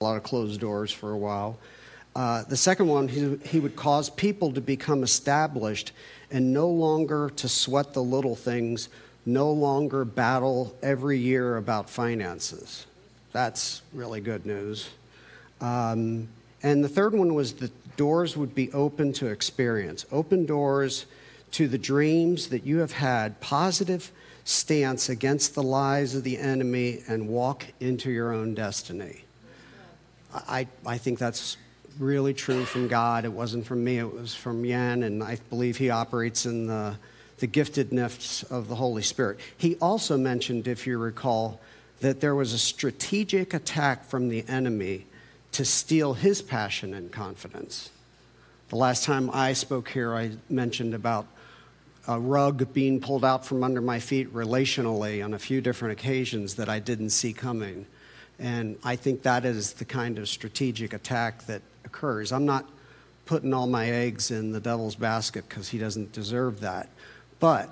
a 0.00 0.04
lot 0.04 0.16
of 0.16 0.22
closed 0.22 0.60
doors 0.60 0.92
for 0.92 1.10
a 1.10 1.18
while. 1.18 1.58
Uh, 2.14 2.44
the 2.44 2.56
second 2.56 2.86
one, 2.86 3.08
he, 3.08 3.36
he 3.38 3.58
would 3.58 3.74
cause 3.74 4.08
people 4.08 4.52
to 4.52 4.60
become 4.60 5.02
established 5.02 5.90
and 6.30 6.52
no 6.52 6.68
longer 6.68 7.30
to 7.34 7.48
sweat 7.48 7.94
the 7.94 8.00
little 8.00 8.36
things, 8.36 8.90
no 9.26 9.50
longer 9.50 10.04
battle 10.04 10.72
every 10.84 11.18
year 11.18 11.56
about 11.56 11.90
finances. 11.90 12.86
That's 13.32 13.82
really 13.92 14.20
good 14.20 14.46
news. 14.46 14.88
Um, 15.60 16.28
and 16.62 16.84
the 16.84 16.88
third 16.88 17.12
one 17.12 17.34
was 17.34 17.54
that 17.54 17.96
doors 17.96 18.36
would 18.36 18.54
be 18.54 18.70
open 18.70 19.12
to 19.14 19.26
experience, 19.26 20.06
open 20.12 20.46
doors 20.46 21.06
to 21.50 21.66
the 21.66 21.76
dreams 21.76 22.50
that 22.50 22.64
you 22.64 22.78
have 22.78 22.92
had, 22.92 23.40
positive 23.40 24.12
stance 24.44 25.08
against 25.08 25.56
the 25.56 25.62
lies 25.64 26.14
of 26.14 26.22
the 26.22 26.38
enemy, 26.38 27.02
and 27.08 27.26
walk 27.26 27.66
into 27.80 28.12
your 28.12 28.32
own 28.32 28.54
destiny. 28.54 29.24
I, 30.34 30.66
I 30.86 30.98
think 30.98 31.18
that's 31.18 31.56
really 31.98 32.34
true 32.34 32.64
from 32.64 32.88
God. 32.88 33.24
It 33.24 33.32
wasn't 33.32 33.66
from 33.66 33.82
me, 33.82 33.98
it 33.98 34.12
was 34.12 34.34
from 34.34 34.64
Jan, 34.64 35.02
and 35.02 35.22
I 35.22 35.38
believe 35.50 35.76
he 35.76 35.90
operates 35.90 36.46
in 36.46 36.66
the, 36.66 36.96
the 37.38 37.48
giftedness 37.48 38.48
of 38.50 38.68
the 38.68 38.74
Holy 38.74 39.02
Spirit. 39.02 39.38
He 39.56 39.76
also 39.76 40.16
mentioned, 40.16 40.68
if 40.68 40.86
you 40.86 40.98
recall, 40.98 41.60
that 42.00 42.20
there 42.20 42.34
was 42.34 42.52
a 42.52 42.58
strategic 42.58 43.54
attack 43.54 44.04
from 44.04 44.28
the 44.28 44.44
enemy 44.48 45.06
to 45.52 45.64
steal 45.64 46.14
his 46.14 46.42
passion 46.42 46.94
and 46.94 47.10
confidence. 47.10 47.90
The 48.68 48.76
last 48.76 49.04
time 49.04 49.30
I 49.32 49.54
spoke 49.54 49.88
here, 49.88 50.14
I 50.14 50.32
mentioned 50.50 50.94
about 50.94 51.26
a 52.06 52.20
rug 52.20 52.72
being 52.72 53.00
pulled 53.00 53.24
out 53.24 53.44
from 53.44 53.64
under 53.64 53.80
my 53.80 53.98
feet 53.98 54.32
relationally 54.32 55.24
on 55.24 55.34
a 55.34 55.38
few 55.38 55.60
different 55.60 55.92
occasions 55.92 56.54
that 56.54 56.68
I 56.68 56.78
didn't 56.78 57.10
see 57.10 57.32
coming. 57.32 57.86
And 58.38 58.78
I 58.84 58.96
think 58.96 59.22
that 59.22 59.44
is 59.44 59.74
the 59.74 59.84
kind 59.84 60.18
of 60.18 60.28
strategic 60.28 60.92
attack 60.92 61.46
that 61.46 61.62
occurs. 61.84 62.32
I'm 62.32 62.46
not 62.46 62.68
putting 63.26 63.52
all 63.52 63.66
my 63.66 63.90
eggs 63.90 64.30
in 64.30 64.52
the 64.52 64.60
devil's 64.60 64.94
basket 64.94 65.48
because 65.48 65.68
he 65.68 65.78
doesn't 65.78 66.12
deserve 66.12 66.60
that. 66.60 66.88
But 67.40 67.68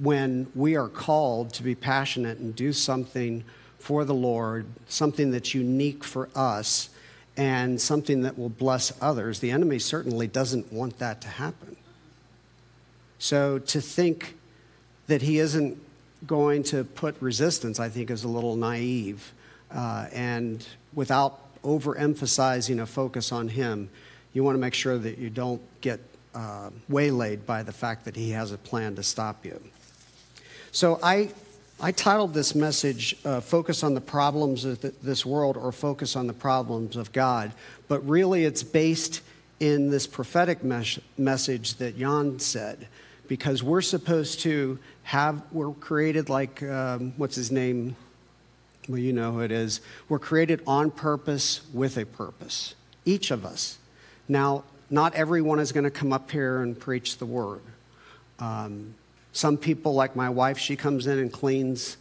when 0.00 0.50
we 0.54 0.76
are 0.76 0.88
called 0.88 1.52
to 1.54 1.62
be 1.62 1.74
passionate 1.74 2.38
and 2.38 2.54
do 2.54 2.72
something 2.72 3.44
for 3.78 4.04
the 4.04 4.14
Lord, 4.14 4.66
something 4.86 5.30
that's 5.30 5.54
unique 5.54 6.04
for 6.04 6.28
us, 6.34 6.88
and 7.36 7.80
something 7.80 8.22
that 8.22 8.38
will 8.38 8.50
bless 8.50 8.92
others, 9.00 9.40
the 9.40 9.50
enemy 9.50 9.78
certainly 9.78 10.26
doesn't 10.26 10.72
want 10.72 10.98
that 10.98 11.20
to 11.22 11.28
happen. 11.28 11.76
So 13.18 13.58
to 13.58 13.80
think 13.80 14.36
that 15.06 15.22
he 15.22 15.38
isn't 15.38 15.78
going 16.26 16.62
to 16.64 16.84
put 16.84 17.20
resistance, 17.20 17.80
I 17.80 17.88
think, 17.88 18.10
is 18.10 18.24
a 18.24 18.28
little 18.28 18.56
naive. 18.56 19.32
Uh, 19.72 20.06
and 20.12 20.66
without 20.92 21.40
overemphasizing 21.62 22.80
a 22.80 22.86
focus 22.86 23.32
on 23.32 23.48
him, 23.48 23.88
you 24.32 24.44
want 24.44 24.54
to 24.54 24.60
make 24.60 24.74
sure 24.74 24.98
that 24.98 25.18
you 25.18 25.30
don't 25.30 25.62
get 25.80 26.00
uh, 26.34 26.70
waylaid 26.88 27.46
by 27.46 27.62
the 27.62 27.72
fact 27.72 28.04
that 28.04 28.16
he 28.16 28.30
has 28.30 28.52
a 28.52 28.58
plan 28.58 28.94
to 28.96 29.02
stop 29.02 29.44
you. 29.44 29.60
So 30.70 30.98
I, 31.02 31.30
I 31.80 31.92
titled 31.92 32.32
this 32.32 32.54
message, 32.54 33.16
uh, 33.24 33.40
Focus 33.40 33.82
on 33.82 33.94
the 33.94 34.00
Problems 34.00 34.64
of 34.64 34.80
this 35.02 35.26
World 35.26 35.56
or 35.56 35.72
Focus 35.72 36.16
on 36.16 36.26
the 36.26 36.32
Problems 36.32 36.96
of 36.96 37.12
God. 37.12 37.52
But 37.88 38.06
really, 38.08 38.44
it's 38.44 38.62
based 38.62 39.20
in 39.60 39.90
this 39.90 40.06
prophetic 40.06 40.64
mes- 40.64 40.98
message 41.18 41.74
that 41.74 41.98
Jan 41.98 42.38
said, 42.38 42.88
because 43.28 43.62
we're 43.62 43.82
supposed 43.82 44.40
to 44.40 44.78
have, 45.04 45.42
we're 45.52 45.72
created 45.72 46.28
like, 46.28 46.62
um, 46.62 47.12
what's 47.16 47.36
his 47.36 47.50
name? 47.50 47.96
Well, 48.88 48.98
you 48.98 49.12
know 49.12 49.32
who 49.32 49.40
it 49.40 49.52
is. 49.52 49.80
We're 50.08 50.18
created 50.18 50.60
on 50.66 50.90
purpose 50.90 51.60
with 51.72 51.96
a 51.96 52.04
purpose, 52.04 52.74
each 53.04 53.30
of 53.30 53.44
us. 53.44 53.78
Now, 54.28 54.64
not 54.90 55.14
everyone 55.14 55.60
is 55.60 55.72
going 55.72 55.84
to 55.84 55.90
come 55.90 56.12
up 56.12 56.30
here 56.30 56.62
and 56.62 56.78
preach 56.78 57.18
the 57.18 57.26
word. 57.26 57.62
Um, 58.38 58.94
some 59.32 59.56
people, 59.56 59.94
like 59.94 60.16
my 60.16 60.28
wife, 60.28 60.58
she 60.58 60.76
comes 60.76 61.06
in 61.06 61.18
and 61.18 61.32
cleans 61.32 61.96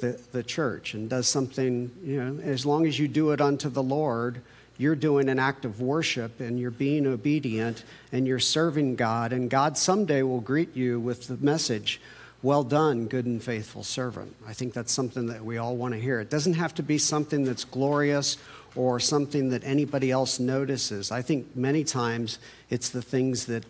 the, 0.00 0.20
the 0.32 0.42
church 0.42 0.94
and 0.94 1.08
does 1.08 1.28
something, 1.28 1.90
you 2.02 2.22
know, 2.22 2.42
as 2.42 2.64
long 2.66 2.86
as 2.86 2.98
you 2.98 3.08
do 3.08 3.30
it 3.30 3.40
unto 3.40 3.68
the 3.68 3.82
Lord, 3.82 4.40
you're 4.78 4.96
doing 4.96 5.28
an 5.28 5.38
act 5.38 5.64
of 5.64 5.80
worship 5.80 6.40
and 6.40 6.58
you're 6.58 6.70
being 6.70 7.06
obedient 7.06 7.84
and 8.10 8.26
you're 8.26 8.40
serving 8.40 8.96
God. 8.96 9.32
And 9.32 9.48
God 9.48 9.76
someday 9.78 10.22
will 10.22 10.40
greet 10.40 10.74
you 10.74 10.98
with 10.98 11.28
the 11.28 11.36
message 11.36 12.00
well 12.42 12.64
done, 12.64 13.06
good 13.06 13.26
and 13.26 13.42
faithful 13.42 13.84
servant. 13.84 14.34
I 14.46 14.52
think 14.52 14.72
that's 14.72 14.92
something 14.92 15.26
that 15.26 15.44
we 15.44 15.58
all 15.58 15.76
want 15.76 15.94
to 15.94 16.00
hear. 16.00 16.20
It 16.20 16.30
doesn't 16.30 16.54
have 16.54 16.74
to 16.74 16.82
be 16.82 16.98
something 16.98 17.44
that's 17.44 17.64
glorious 17.64 18.36
or 18.74 18.98
something 18.98 19.50
that 19.50 19.62
anybody 19.64 20.10
else 20.10 20.40
notices. 20.40 21.12
I 21.12 21.22
think 21.22 21.54
many 21.54 21.84
times 21.84 22.38
it's 22.70 22.88
the 22.88 23.02
things 23.02 23.46
that 23.46 23.64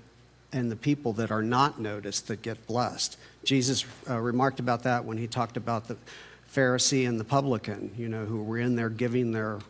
and 0.53 0.71
the 0.71 0.77
people 0.77 1.15
that 1.15 1.31
are 1.31 1.43
not 1.43 1.81
noticed 1.81 2.28
that 2.28 2.43
get 2.43 2.66
blessed. 2.66 3.19
Jesus 3.43 3.87
uh, 4.09 4.19
remarked 4.19 4.61
about 4.61 4.82
that 4.82 5.05
when 5.05 5.16
he 5.16 5.27
talked 5.27 5.56
about 5.56 5.88
the 5.88 5.97
Pharisee 6.55 7.09
and 7.09 7.19
the 7.19 7.25
publican, 7.25 7.91
you 7.97 8.09
know, 8.09 8.27
who 8.27 8.43
were 8.43 8.59
in 8.59 8.77
there 8.77 8.91
giving 8.91 9.32
their 9.32 9.61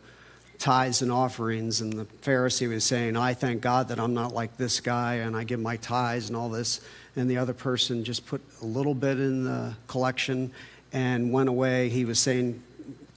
tithes 0.59 1.01
and 1.01 1.11
offerings. 1.11 1.79
And 1.79 1.93
the 1.93 2.05
Pharisee 2.05 2.67
was 2.67 2.83
saying, 2.83 3.15
I 3.15 3.33
thank 3.33 3.61
God 3.61 3.87
that 3.87 3.99
I'm 3.99 4.13
not 4.13 4.33
like 4.33 4.57
this 4.57 4.81
guy 4.81 5.15
and 5.15 5.35
I 5.35 5.45
give 5.45 5.59
my 5.59 5.77
tithes 5.77 6.27
and 6.27 6.35
all 6.35 6.49
this 6.49 6.81
and 7.15 7.29
the 7.29 7.37
other 7.37 7.53
person 7.53 8.03
just 8.03 8.25
put 8.25 8.41
a 8.61 8.65
little 8.65 8.93
bit 8.93 9.19
in 9.19 9.43
the 9.43 9.73
collection 9.87 10.51
and 10.91 11.31
went 11.31 11.49
away. 11.49 11.89
He 11.89 12.05
was 12.05 12.19
saying, 12.19 12.61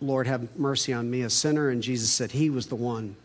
Lord, 0.01 0.27
have 0.27 0.59
mercy 0.59 0.93
on 0.93 1.11
me, 1.11 1.23
a 1.23 1.31
sinner. 1.31 1.71
And 1.71 1.83
Jesus 1.83 2.11
said 2.11 2.33
he 2.33 2.51
was 2.51 2.67
the 2.67 2.77
one 2.77 3.17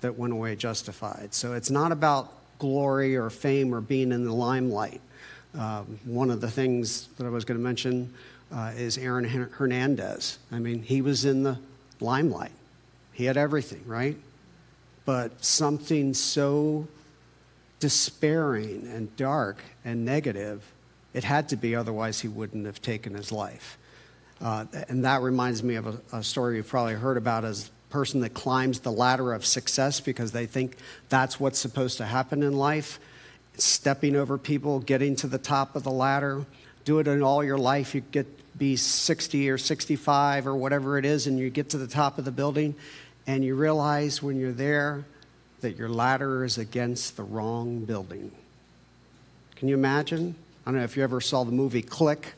that 0.00 0.16
went 0.16 0.32
away 0.32 0.56
justified. 0.56 1.34
So 1.34 1.54
it's 1.54 1.70
not 1.70 1.92
about 1.92 2.32
glory 2.58 3.16
or 3.16 3.30
fame 3.30 3.74
or 3.74 3.80
being 3.80 4.12
in 4.12 4.24
the 4.24 4.32
limelight. 4.32 5.00
Um, 5.58 5.98
one 6.04 6.30
of 6.30 6.40
the 6.40 6.50
things 6.50 7.08
that 7.18 7.26
I 7.26 7.30
was 7.30 7.44
going 7.44 7.58
to 7.58 7.64
mention 7.64 8.14
uh, 8.52 8.72
is 8.76 8.98
Aaron 8.98 9.24
Hernandez. 9.24 10.38
I 10.52 10.58
mean, 10.58 10.82
he 10.82 11.02
was 11.02 11.24
in 11.24 11.42
the 11.42 11.58
limelight, 12.00 12.52
he 13.12 13.24
had 13.24 13.36
everything, 13.36 13.82
right? 13.86 14.16
But 15.04 15.44
something 15.44 16.14
so 16.14 16.86
despairing 17.80 18.86
and 18.92 19.14
dark 19.16 19.62
and 19.84 20.04
negative. 20.04 20.62
It 21.12 21.24
had 21.24 21.48
to 21.48 21.56
be, 21.56 21.74
otherwise, 21.74 22.20
he 22.20 22.28
wouldn't 22.28 22.66
have 22.66 22.80
taken 22.80 23.14
his 23.14 23.32
life. 23.32 23.78
Uh, 24.40 24.66
and 24.88 25.04
that 25.04 25.22
reminds 25.22 25.62
me 25.62 25.74
of 25.74 25.86
a, 25.86 26.18
a, 26.18 26.22
story 26.22 26.56
you've 26.56 26.68
probably 26.68 26.94
heard 26.94 27.16
about 27.16 27.44
as 27.44 27.68
a 27.68 27.92
person 27.92 28.20
that 28.20 28.30
climbs 28.30 28.80
the 28.80 28.92
ladder 28.92 29.32
of 29.32 29.44
success 29.44 30.00
because 30.00 30.32
they 30.32 30.46
think 30.46 30.76
that's 31.10 31.38
what's 31.38 31.58
supposed 31.58 31.98
to 31.98 32.06
happen 32.06 32.42
in 32.42 32.54
life. 32.54 33.00
Stepping 33.56 34.16
over 34.16 34.38
people, 34.38 34.80
getting 34.80 35.16
to 35.16 35.26
the 35.26 35.36
top 35.36 35.76
of 35.76 35.82
the 35.82 35.90
ladder. 35.90 36.46
Do 36.84 37.00
it 37.00 37.08
in 37.08 37.22
all 37.22 37.44
your 37.44 37.58
life. 37.58 37.94
You 37.94 38.00
get 38.00 38.26
be 38.56 38.76
60 38.76 39.50
or 39.50 39.58
65 39.58 40.46
or 40.46 40.54
whatever 40.54 40.98
it 40.98 41.04
is, 41.04 41.26
and 41.26 41.38
you 41.38 41.50
get 41.50 41.70
to 41.70 41.78
the 41.78 41.86
top 41.86 42.18
of 42.18 42.24
the 42.24 42.30
building, 42.30 42.74
and 43.26 43.44
you 43.44 43.54
realize 43.54 44.22
when 44.22 44.38
you're 44.38 44.52
there 44.52 45.04
that 45.60 45.76
your 45.76 45.88
ladder 45.88 46.44
is 46.44 46.58
against 46.58 47.16
the 47.16 47.22
wrong 47.22 47.84
building. 47.84 48.32
Can 49.56 49.68
you 49.68 49.74
imagine? 49.74 50.34
I 50.64 50.70
don't 50.70 50.78
know 50.78 50.84
if 50.84 50.96
you 50.96 51.02
ever 51.02 51.20
saw 51.20 51.44
the 51.44 51.52
movie 51.52 51.82
Click 51.82 52.34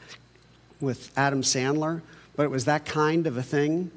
with 0.80 1.10
Adam 1.16 1.42
Sandler, 1.42 2.02
but 2.34 2.44
it 2.44 2.50
was 2.50 2.64
that 2.64 2.84
kind 2.84 3.26
of 3.26 3.36
a 3.36 3.42
thing. 3.42 3.90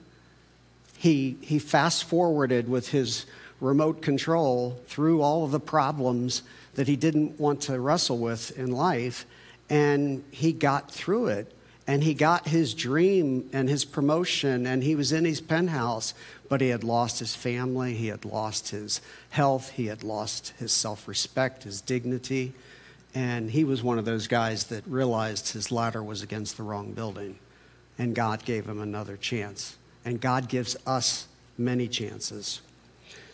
He, 0.97 1.37
he 1.41 1.59
fast 1.59 2.03
forwarded 2.03 2.69
with 2.69 2.89
his 2.89 3.25
remote 3.59 4.01
control 4.01 4.79
through 4.87 5.21
all 5.21 5.43
of 5.43 5.51
the 5.51 5.59
problems 5.59 6.43
that 6.75 6.87
he 6.87 6.95
didn't 6.95 7.39
want 7.39 7.61
to 7.61 7.79
wrestle 7.79 8.17
with 8.17 8.57
in 8.57 8.71
life, 8.71 9.25
and 9.69 10.23
he 10.31 10.53
got 10.53 10.91
through 10.91 11.27
it. 11.27 11.51
And 11.87 12.03
he 12.03 12.15
got 12.15 12.47
his 12.47 12.73
dream 12.73 13.47
and 13.53 13.69
his 13.69 13.85
promotion, 13.85 14.65
and 14.65 14.83
he 14.83 14.95
was 14.95 15.11
in 15.11 15.23
his 15.23 15.39
penthouse 15.39 16.13
but 16.49 16.61
he 16.61 16.69
had 16.69 16.83
lost 16.83 17.19
his 17.19 17.35
family, 17.35 17.93
he 17.93 18.07
had 18.07 18.25
lost 18.25 18.69
his 18.69 19.01
health, 19.29 19.71
he 19.71 19.87
had 19.87 20.03
lost 20.03 20.53
his 20.59 20.71
self 20.71 21.07
respect, 21.07 21.63
his 21.63 21.81
dignity. 21.81 22.53
And 23.13 23.51
he 23.51 23.63
was 23.63 23.81
one 23.81 23.97
of 23.97 24.05
those 24.05 24.27
guys 24.27 24.65
that 24.65 24.85
realized 24.85 25.53
his 25.53 25.71
ladder 25.71 26.03
was 26.03 26.21
against 26.21 26.57
the 26.57 26.63
wrong 26.63 26.91
building. 26.91 27.39
And 27.97 28.13
God 28.13 28.43
gave 28.43 28.65
him 28.67 28.81
another 28.81 29.15
chance. 29.15 29.77
And 30.03 30.19
God 30.19 30.49
gives 30.49 30.75
us 30.85 31.27
many 31.57 31.87
chances. 31.87 32.61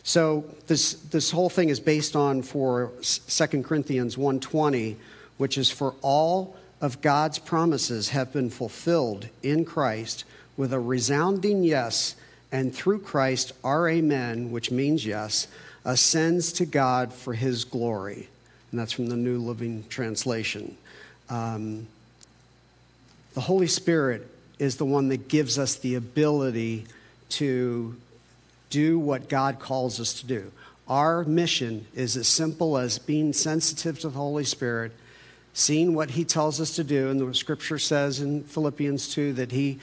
So 0.04 0.46
this, 0.68 0.94
this 0.94 1.32
whole 1.32 1.50
thing 1.50 1.70
is 1.70 1.80
based 1.80 2.16
on 2.16 2.44
for 2.44 2.92
2 3.02 3.64
Corinthians 3.64 4.16
1.20, 4.16 4.98
which 5.38 5.58
is 5.58 5.72
for 5.72 5.96
all 6.02 6.56
of 6.82 7.02
God's 7.02 7.40
promises 7.40 8.10
have 8.10 8.34
been 8.34 8.50
fulfilled 8.50 9.28
in 9.44 9.64
Christ 9.64 10.26
with 10.58 10.74
a 10.74 10.80
resounding 10.80 11.64
yes 11.64 12.16
and 12.52 12.76
through 12.76 13.00
Christ 13.00 13.54
our 13.64 13.88
amen, 13.88 14.52
which 14.52 14.72
means 14.72 15.06
yes, 15.06 15.48
ascends 15.86 16.52
to 16.54 16.66
God 16.66 17.14
for 17.14 17.34
his 17.34 17.64
glory. 17.64 18.28
And 18.72 18.80
that's 18.80 18.92
from 18.92 19.08
the 19.08 19.16
New 19.16 19.38
Living 19.38 19.84
Translation. 19.90 20.76
Um, 21.30 21.88
the 23.34 23.42
Holy 23.42 23.68
Spirit 23.68 24.28
is 24.60 24.76
the 24.76 24.86
one 24.86 25.10
that 25.10 25.28
gives 25.28 25.58
us 25.58 25.76
the 25.76 25.96
ability 25.96 26.86
to 27.30 27.96
do 28.70 29.00
what 29.00 29.30
God 29.30 29.60
calls 29.60 30.00
us 30.00 30.20
to 30.22 30.26
do. 30.26 30.52
Our 30.88 31.24
mission 31.24 31.86
is 31.96 32.18
as 32.18 32.28
simple 32.28 32.78
as 32.78 33.00
being 33.00 33.34
sensitive 33.34 34.00
to 34.00 34.10
the 34.10 34.18
Holy 34.18 34.44
Spirit, 34.44 34.92
seeing 35.54 35.94
what 35.94 36.12
He 36.12 36.26
tells 36.26 36.62
us 36.62 36.76
to 36.76 36.84
do. 36.84 37.10
And 37.10 37.20
the 37.20 37.34
scripture 37.34 37.80
says 37.80 38.20
in 38.20 38.44
Philippians 38.44 39.14
2 39.14 39.34
that 39.34 39.52
He 39.52 39.80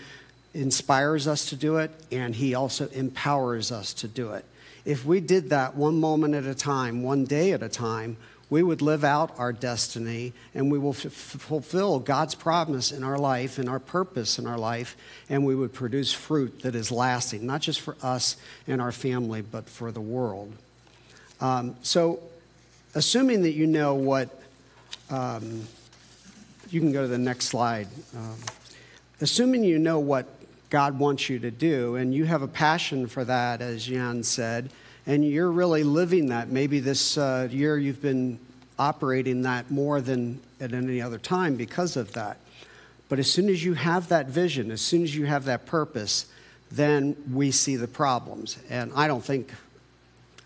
inspires 0.55 1.27
us 1.27 1.47
to 1.47 1.57
do 1.57 1.77
it 1.77 1.91
and 2.11 2.35
He 2.35 2.55
also 2.55 2.89
empowers 2.89 3.71
us 3.71 3.93
to 3.95 4.09
do 4.09 4.33
it. 4.33 4.45
If 4.85 5.05
we 5.05 5.21
did 5.21 5.51
that 5.51 5.77
one 5.77 6.01
moment 6.01 6.35
at 6.35 6.45
a 6.45 6.55
time, 6.55 7.03
one 7.03 7.25
day 7.25 7.53
at 7.53 7.63
a 7.63 7.69
time, 7.69 8.17
we 8.51 8.63
would 8.63 8.81
live 8.81 9.05
out 9.05 9.39
our 9.39 9.53
destiny 9.53 10.33
and 10.55 10.73
we 10.73 10.79
will 10.79 10.95
f- 10.95 11.13
fulfill 11.13 11.99
God's 11.99 12.35
promise 12.35 12.93
in 12.93 13.05
our 13.05 13.19
life 13.19 13.59
and 13.59 13.69
our 13.69 13.79
purpose 13.79 14.39
in 14.39 14.47
our 14.47 14.57
life, 14.57 14.97
and 15.29 15.45
we 15.45 15.55
would 15.55 15.75
produce 15.75 16.13
fruit 16.13 16.63
that 16.63 16.75
is 16.75 16.91
lasting, 16.91 17.45
not 17.45 17.61
just 17.61 17.81
for 17.81 17.97
us 18.03 18.37
and 18.67 18.81
our 18.81 18.93
family, 18.93 19.43
but 19.43 19.69
for 19.69 19.93
the 19.93 20.01
world. 20.01 20.53
Um, 21.41 21.77
so, 21.83 22.21
assuming 22.95 23.43
that 23.43 23.53
you 23.53 23.67
know 23.67 23.95
what, 23.95 24.38
um, 25.11 25.67
you 26.71 26.81
can 26.81 26.93
go 26.93 27.03
to 27.03 27.09
the 27.09 27.19
next 27.19 27.47
slide. 27.47 27.89
Um, 28.17 28.37
assuming 29.21 29.65
you 29.65 29.79
know 29.79 29.99
what 29.99 30.27
God 30.71 30.99
wants 30.99 31.29
you 31.29 31.39
to 31.39 31.51
do, 31.51 31.97
and 31.97 32.15
you 32.15 32.25
have 32.27 32.43
a 32.43 32.49
passion 32.49 33.07
for 33.07 33.25
that, 33.25 33.63
as 33.63 33.87
Jan 33.87 34.23
said, 34.23 34.71
and 35.07 35.25
you're 35.25 35.51
really 35.51 35.83
living 35.83 36.27
that. 36.27 36.51
Maybe 36.51 36.81
this 36.81 37.17
uh, 37.17 37.49
year 37.51 37.79
you've 37.79 38.03
been 38.03 38.39
operating 38.79 39.43
that 39.43 39.71
more 39.71 40.01
than 40.01 40.41
at 40.61 40.73
any 40.73 41.01
other 41.01 41.19
time 41.19 41.57
because 41.57 41.97
of 41.97 42.13
that. 42.13 42.39
But 43.09 43.19
as 43.19 43.31
soon 43.31 43.49
as 43.49 43.65
you 43.65 43.75
have 43.75 44.09
that 44.09 44.27
vision, 44.27 44.71
as 44.71 44.83
soon 44.83 45.03
as 45.03 45.17
you 45.17 45.25
have 45.25 45.47
that 45.47 45.65
purpose, 45.65 46.27
then 46.71 47.17
we 47.33 47.51
see 47.51 47.77
the 47.77 47.89
problems. 47.89 48.59
And 48.69 48.93
I 48.95 49.07
don't 49.07 49.25
think 49.25 49.51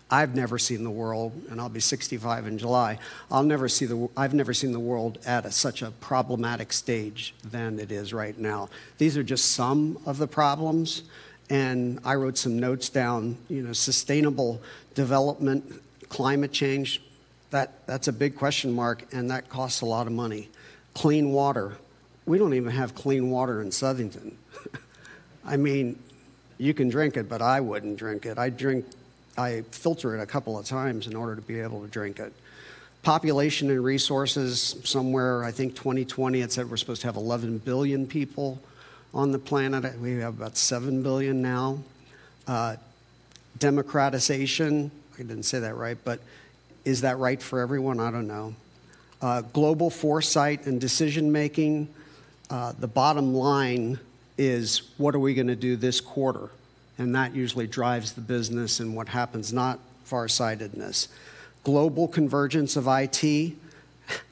I've 0.09 0.35
never 0.35 0.59
seen 0.59 0.83
the 0.83 0.91
world, 0.91 1.33
and 1.49 1.59
I'll 1.59 1.69
be 1.69 1.79
65 1.79 2.45
in 2.45 2.57
July. 2.57 2.99
I'll 3.31 3.43
never 3.43 3.67
see 3.67 3.85
the. 3.85 4.09
I've 4.15 4.33
never 4.33 4.53
seen 4.53 4.71
the 4.71 4.79
world 4.79 5.17
at 5.25 5.45
a, 5.45 5.51
such 5.51 5.81
a 5.81 5.91
problematic 5.91 6.71
stage 6.71 7.33
than 7.43 7.79
it 7.79 7.91
is 7.91 8.13
right 8.13 8.37
now. 8.37 8.69
These 8.97 9.17
are 9.17 9.23
just 9.23 9.53
some 9.53 9.97
of 10.05 10.17
the 10.17 10.27
problems, 10.27 11.03
and 11.49 11.99
I 12.05 12.15
wrote 12.15 12.37
some 12.37 12.59
notes 12.59 12.89
down. 12.89 13.37
You 13.49 13.63
know, 13.63 13.73
sustainable 13.73 14.61
development, 14.93 15.81
climate 16.09 16.51
change. 16.51 17.01
That 17.49 17.87
that's 17.87 18.07
a 18.07 18.13
big 18.13 18.35
question 18.35 18.71
mark, 18.71 19.05
and 19.13 19.31
that 19.31 19.49
costs 19.49 19.81
a 19.81 19.85
lot 19.85 20.05
of 20.05 20.13
money. 20.13 20.49
Clean 20.93 21.31
water. 21.31 21.77
We 22.25 22.37
don't 22.37 22.53
even 22.53 22.71
have 22.71 22.93
clean 22.93 23.31
water 23.31 23.61
in 23.61 23.69
Southington. 23.69 24.35
I 25.45 25.57
mean, 25.57 25.99
you 26.57 26.73
can 26.73 26.89
drink 26.89 27.17
it, 27.17 27.27
but 27.27 27.41
I 27.41 27.59
wouldn't 27.59 27.97
drink 27.97 28.25
it. 28.25 28.37
I 28.37 28.49
drink 28.49 28.85
I 29.37 29.61
filter 29.71 30.15
it 30.15 30.21
a 30.21 30.25
couple 30.25 30.57
of 30.57 30.65
times 30.65 31.07
in 31.07 31.15
order 31.15 31.35
to 31.35 31.41
be 31.41 31.59
able 31.59 31.81
to 31.81 31.87
drink 31.87 32.19
it. 32.19 32.33
Population 33.01 33.69
and 33.69 33.83
resources, 33.83 34.75
somewhere, 34.83 35.43
I 35.43 35.51
think 35.51 35.75
2020, 35.75 36.41
it 36.41 36.51
said 36.51 36.69
we're 36.69 36.77
supposed 36.77 37.01
to 37.01 37.07
have 37.07 37.17
11 37.17 37.59
billion 37.59 38.07
people 38.07 38.61
on 39.13 39.31
the 39.31 39.39
planet. 39.39 39.99
We 39.99 40.13
have 40.19 40.37
about 40.37 40.55
7 40.55 41.03
billion 41.03 41.41
now. 41.41 41.79
Uh, 42.47 42.77
democratization, 43.59 44.91
I 45.15 45.17
didn't 45.17 45.43
say 45.43 45.59
that 45.59 45.75
right, 45.75 45.97
but 46.03 46.19
is 46.85 47.01
that 47.01 47.17
right 47.17 47.41
for 47.41 47.59
everyone? 47.59 47.99
I 47.99 48.11
don't 48.11 48.27
know. 48.27 48.55
Uh, 49.21 49.41
global 49.41 49.89
foresight 49.89 50.65
and 50.65 50.79
decision 50.79 51.31
making. 51.31 51.87
Uh, 52.49 52.73
the 52.77 52.87
bottom 52.87 53.33
line 53.33 53.99
is 54.37 54.83
what 54.97 55.15
are 55.15 55.19
we 55.19 55.33
going 55.33 55.47
to 55.47 55.55
do 55.55 55.75
this 55.75 56.01
quarter? 56.01 56.49
And 56.97 57.15
that 57.15 57.35
usually 57.35 57.67
drives 57.67 58.13
the 58.13 58.21
business 58.21 58.79
and 58.79 58.95
what 58.95 59.09
happens, 59.09 59.51
not 59.51 59.79
farsightedness. 60.03 61.07
Global 61.63 62.07
convergence 62.07 62.75
of 62.75 62.87
IT, 62.87 63.53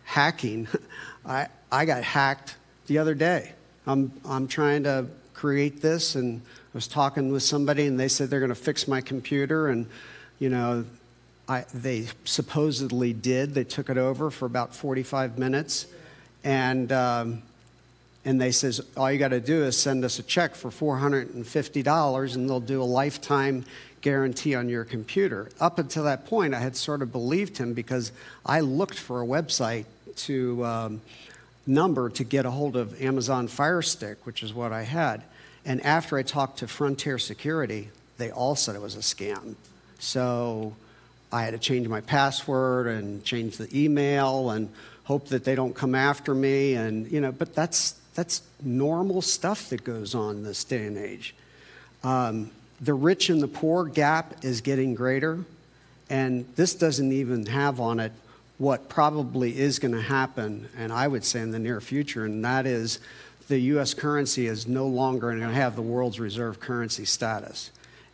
hacking. 0.04 0.68
I, 1.25 1.48
I 1.72 1.86
got 1.86 2.04
hacked 2.04 2.56
the 2.88 2.98
other 2.98 3.16
day. 3.16 3.54
I'm, 3.88 4.12
I'm 4.25 4.48
trying 4.48 4.84
to 4.84 5.08
create 5.34 5.81
this, 5.81 6.16
and 6.16 6.42
I 6.46 6.69
was 6.74 6.88
talking 6.88 7.31
with 7.31 7.44
somebody, 7.44 7.88
and 7.88 8.00
they 8.00 8.08
said 8.08 8.30
they're 8.30 8.40
going 8.40 8.50
to 8.50 8.56
fix 8.56 8.88
my 8.88 9.02
computer, 9.02 9.69
and 9.69 9.88
you 10.40 10.50
know, 10.50 10.86
I, 11.48 11.66
they 11.74 12.08
supposedly 12.25 13.13
did. 13.13 13.54
They 13.54 13.63
took 13.63 13.90
it 13.90 13.98
over 13.98 14.30
for 14.30 14.46
about 14.46 14.75
45 14.75 15.38
minutes, 15.38 15.88
and 16.44 16.92
um, 16.92 17.44
and 18.23 18.39
they 18.39 18.51
says 18.51 18.81
all 18.95 19.12
you 19.12 19.18
got 19.18 19.29
to 19.29 19.39
do 19.39 19.63
is 19.63 19.77
send 19.77 20.06
us 20.06 20.19
a 20.19 20.23
check 20.23 20.56
for 20.56 20.69
$450 20.69 22.35
and 22.35 22.50
they'll 22.50 22.59
do 22.59 22.81
a 22.81 22.83
lifetime 22.83 23.65
guarantee 24.01 24.56
on 24.56 24.69
your 24.69 24.83
computer. 24.83 25.50
Up 25.59 25.79
until 25.79 26.03
that 26.03 26.25
point 26.25 26.53
i 26.53 26.59
had 26.59 26.75
sort 26.75 27.01
of 27.01 27.12
believed 27.12 27.57
him 27.57 27.73
because 27.73 28.12
i 28.45 28.59
looked 28.59 28.97
for 28.97 29.21
a 29.21 29.25
website 29.25 29.85
to 30.15 30.63
um, 30.65 31.01
number 31.65 32.09
to 32.09 32.23
get 32.23 32.45
a 32.45 32.51
hold 32.51 32.75
of 32.75 33.01
amazon 33.01 33.47
fire 33.47 33.81
stick 33.81 34.18
which 34.25 34.44
is 34.44 34.53
what 34.53 34.71
i 34.71 34.83
had. 34.83 35.24
And 35.65 35.81
after 35.81 36.17
i 36.17 36.24
talked 36.24 36.59
to 36.59 36.67
frontier 36.67 37.17
security 37.17 37.89
they 38.17 38.29
all 38.29 38.56
said 38.56 38.75
it 38.75 38.81
was 38.81 38.95
a 38.95 39.00
scam. 39.00 39.56
So 40.00 40.75
i 41.31 41.44
had 41.44 41.51
to 41.51 41.59
change 41.59 41.88
my 41.88 42.01
password 42.01 42.88
and 42.88 43.24
change 43.24 43.57
the 43.57 43.69
email 43.75 44.51
and 44.51 44.69
hope 45.06 45.27
that 45.29 45.44
they 45.44 45.56
don't 45.56 45.74
come 45.74 45.95
after 45.95 46.33
me 46.33 46.75
and 46.75 47.12
you 47.12 47.19
know 47.19 47.31
but 47.31 47.53
that's 47.53 48.00
that's 48.13 48.42
normal 48.62 49.22
stuff 49.22 49.69
that 49.69 49.84
goes 49.84 50.16
on 50.16 50.44
this 50.44 50.63
day 50.63 50.86
and 50.86 50.98
age. 50.98 51.34
Um, 52.04 52.52
the 52.80 52.94
rich 52.94 53.30
and 53.30 53.42
the 53.42 53.48
poor 53.48 53.86
gap 53.86 54.44
is 54.44 54.62
getting 54.62 54.96
greater, 54.96 55.40
and 56.10 56.46
this 56.56 56.74
doesn't 56.74 57.12
even 57.12 57.46
have 57.46 57.80
on 57.80 58.00
it 58.00 58.12
what 58.58 58.90
probably 58.90 59.58
is 59.58 59.80
going 59.80 59.94
to 59.94 60.02
happen, 60.02 60.69
and 60.78 60.92
I 60.92 61.08
would 61.08 61.24
say 61.24 61.42
in 61.42 61.52
the 61.52 61.60
near 61.60 61.81
future, 61.81 62.25
and 62.25 62.46
that 62.46 62.68
is 62.68 63.00
the 63.48 63.60
US 63.60 63.94
currency 63.94 64.48
is 64.48 64.68
no 64.68 64.88
longer 64.88 65.30
going 65.30 65.40
to 65.42 65.48
have 65.48 65.75
the 65.75 65.81
world's 65.81 66.19
reserve 66.19 66.60
currency 66.60 67.06
status. 67.06 67.72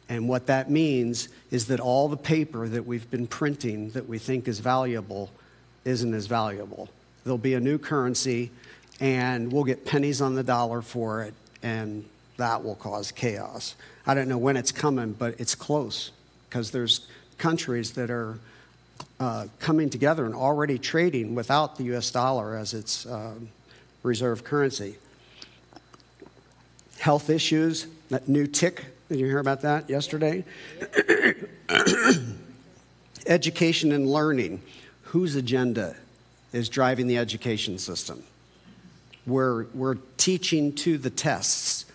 And 0.10 0.30
what 0.30 0.48
that 0.48 0.72
means 0.72 1.28
is 1.52 1.68
that 1.68 1.80
all 1.80 2.08
the 2.08 2.18
paper 2.18 2.68
that 2.68 2.86
we've 2.86 3.10
been 3.12 3.28
printing 3.28 3.90
that 3.92 4.08
we 4.08 4.20
think 4.20 4.48
is 4.48 4.60
valuable 4.60 5.30
isn't 5.84 6.14
as 6.14 6.28
valuable. 6.28 6.90
There'll 7.24 7.38
be 7.38 7.56
a 7.56 7.60
new 7.60 7.78
currency 7.78 8.52
and 9.00 9.52
we'll 9.52 9.64
get 9.64 9.86
pennies 9.86 10.22
on 10.22 10.36
the 10.36 10.44
dollar 10.44 10.82
for 10.82 11.24
it, 11.24 11.34
and 11.64 12.06
that 12.38 12.64
will 12.64 12.76
cause 12.76 13.12
chaos. 13.12 13.76
I 14.06 14.14
don't 14.14 14.28
know 14.28 14.38
when 14.38 14.58
it's 14.58 14.72
coming, 14.72 15.14
but 15.14 15.40
it's 15.40 15.56
close 15.56 16.12
because 16.50 16.72
there's 16.72 17.08
countries 17.38 17.92
that 17.92 18.10
are 18.10 18.40
uh, 19.20 19.48
coming 19.60 19.90
together 19.90 20.26
and 20.26 20.34
already 20.34 20.78
trading 20.78 21.36
without 21.36 21.78
the 21.78 21.96
US 21.96 22.12
dollar 22.12 22.56
as 22.56 22.74
its 22.74 23.06
uh, 23.06 23.34
reserve 24.04 24.44
currency. 24.44 24.96
Health 27.00 27.30
issues, 27.30 27.88
that 28.10 28.28
new 28.28 28.48
tick, 28.48 28.86
did 29.10 29.20
you 29.20 29.26
hear 29.26 29.40
about 29.40 29.62
that 29.62 29.90
yesterday? 29.90 30.44
education 33.28 33.92
and 33.92 34.08
learning. 34.08 34.62
Whose 35.04 35.36
agenda 35.36 35.96
is 36.52 36.70
driving 36.70 37.08
the 37.08 37.18
education 37.18 37.78
system? 37.78 38.24
We're, 39.28 39.66
we're 39.74 39.98
teaching 40.16 40.74
to 40.74 40.98
the 40.98 41.10
tests, 41.10 41.86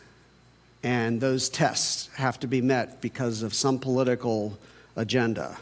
and 0.82 1.20
those 1.20 1.48
tests 1.48 2.08
have 2.16 2.38
to 2.40 2.46
be 2.46 2.60
met 2.60 3.00
because 3.00 3.42
of 3.42 3.54
some 3.54 3.78
political 3.78 4.58
agenda. 4.94 5.56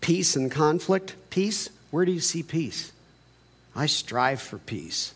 Peace 0.00 0.36
and 0.36 0.50
conflict, 0.50 1.14
peace, 1.30 1.70
where 1.90 2.04
do 2.04 2.12
you 2.12 2.20
see 2.20 2.42
peace? 2.42 2.92
I 3.76 3.86
strive 3.86 4.42
for 4.42 4.58
peace. 4.58 5.14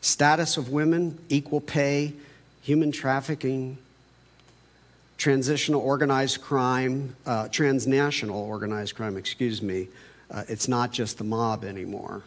Status 0.00 0.56
of 0.56 0.70
women, 0.70 1.18
equal 1.28 1.60
pay, 1.60 2.14
human 2.62 2.90
trafficking, 2.90 3.78
transitional 5.16 5.80
organized 5.80 6.40
crime, 6.40 7.14
uh, 7.26 7.46
transnational 7.48 8.40
organized 8.40 8.96
crime, 8.96 9.16
excuse 9.16 9.62
me. 9.62 9.88
Uh, 10.30 10.44
it's 10.48 10.66
not 10.66 10.90
just 10.92 11.18
the 11.18 11.24
mob 11.24 11.64
anymore. 11.64 12.22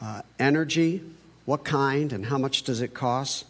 Uh, 0.00 0.22
energy, 0.38 1.02
what 1.44 1.64
kind 1.64 2.12
and 2.12 2.26
how 2.26 2.38
much 2.38 2.62
does 2.62 2.80
it 2.80 2.94
cost? 2.94 3.44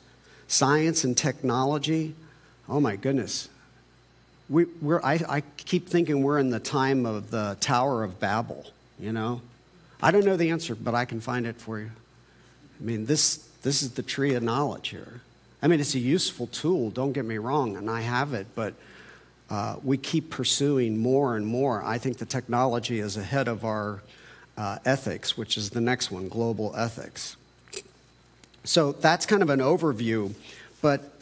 Science 0.49 1.05
and 1.05 1.17
technology. 1.17 2.15
Oh 2.69 2.81
my 2.81 2.97
goodness. 2.97 3.49
We, 4.49 4.67
are 4.87 5.05
I, 5.05 5.21
I 5.29 5.43
keep 5.57 5.89
thinking 5.89 6.23
we're 6.23 6.39
in 6.39 6.51
the 6.51 6.61
time 6.61 7.07
of 7.07 7.31
the 7.31 7.57
Tower 7.61 8.05
of 8.05 8.21
Babel, 8.21 8.67
you 8.99 9.13
know? 9.13 9.41
I 10.03 10.11
don't 10.11 10.25
know 10.25 10.37
the 10.37 10.51
answer, 10.51 10.75
but 10.75 10.95
I 10.95 11.07
can 11.07 11.21
find 11.21 11.47
it 11.47 11.57
for 11.57 11.81
you. 11.81 11.91
I 12.79 12.85
mean, 12.85 13.07
this, 13.07 13.37
this 13.63 13.83
is 13.83 13.93
the 13.93 14.03
tree 14.03 14.35
of 14.35 14.43
knowledge 14.43 14.89
here. 14.89 15.23
I 15.63 15.67
mean, 15.67 15.81
it's 15.81 15.95
a 15.95 16.01
useful 16.01 16.47
tool, 16.49 16.91
don't 16.91 17.13
get 17.13 17.25
me 17.25 17.39
wrong, 17.39 17.77
and 17.79 17.89
I 17.89 18.03
have 18.03 18.35
it, 18.35 18.47
but 18.55 18.75
uh, 19.49 19.77
we 19.83 19.97
keep 19.97 20.31
pursuing 20.31 20.99
more 20.99 21.37
and 21.37 21.47
more. 21.47 21.83
I 21.83 21.97
think 21.97 22.19
the 22.19 22.27
technology 22.27 23.01
is 23.01 23.17
ahead 23.17 23.49
of 23.49 23.65
our 23.65 24.03
uh, 24.59 24.79
ethics, 24.85 25.39
which 25.39 25.57
is 25.57 25.71
the 25.71 25.81
next 25.81 26.11
one 26.11 26.29
global 26.29 26.75
ethics. 26.77 27.37
So 28.65 28.93
that's 28.93 29.27
kind 29.27 29.43
of 29.43 29.51
an 29.51 29.61
overview, 29.61 30.35
but 30.81 31.13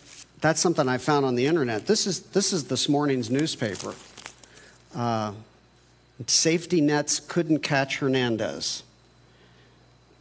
that's 0.41 0.61
something 0.61 0.89
I 0.89 0.99
found 0.99 1.27
on 1.27 1.35
the 1.35 1.47
internet. 1.47 1.87
This 1.87 2.07
is, 2.07 2.21
this 2.21 2.53
is 2.53 2.65
this 2.65 2.89
morning's 2.89 3.31
newspaper. 3.31 3.95
Uh, 4.95 5.33
safety 6.27 6.81
nets 6.81 7.19
couldn't 7.19 7.61
catch 7.61 7.99
Hernandez. 7.99 8.85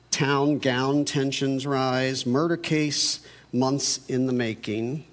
Town 0.09 0.57
gown 0.57 1.05
tensions 1.05 1.65
rise. 1.65 2.25
Murder 2.25 2.57
case 2.57 3.19
months 3.53 4.05
in 4.07 4.25
the 4.25 4.33
making. 4.33 5.05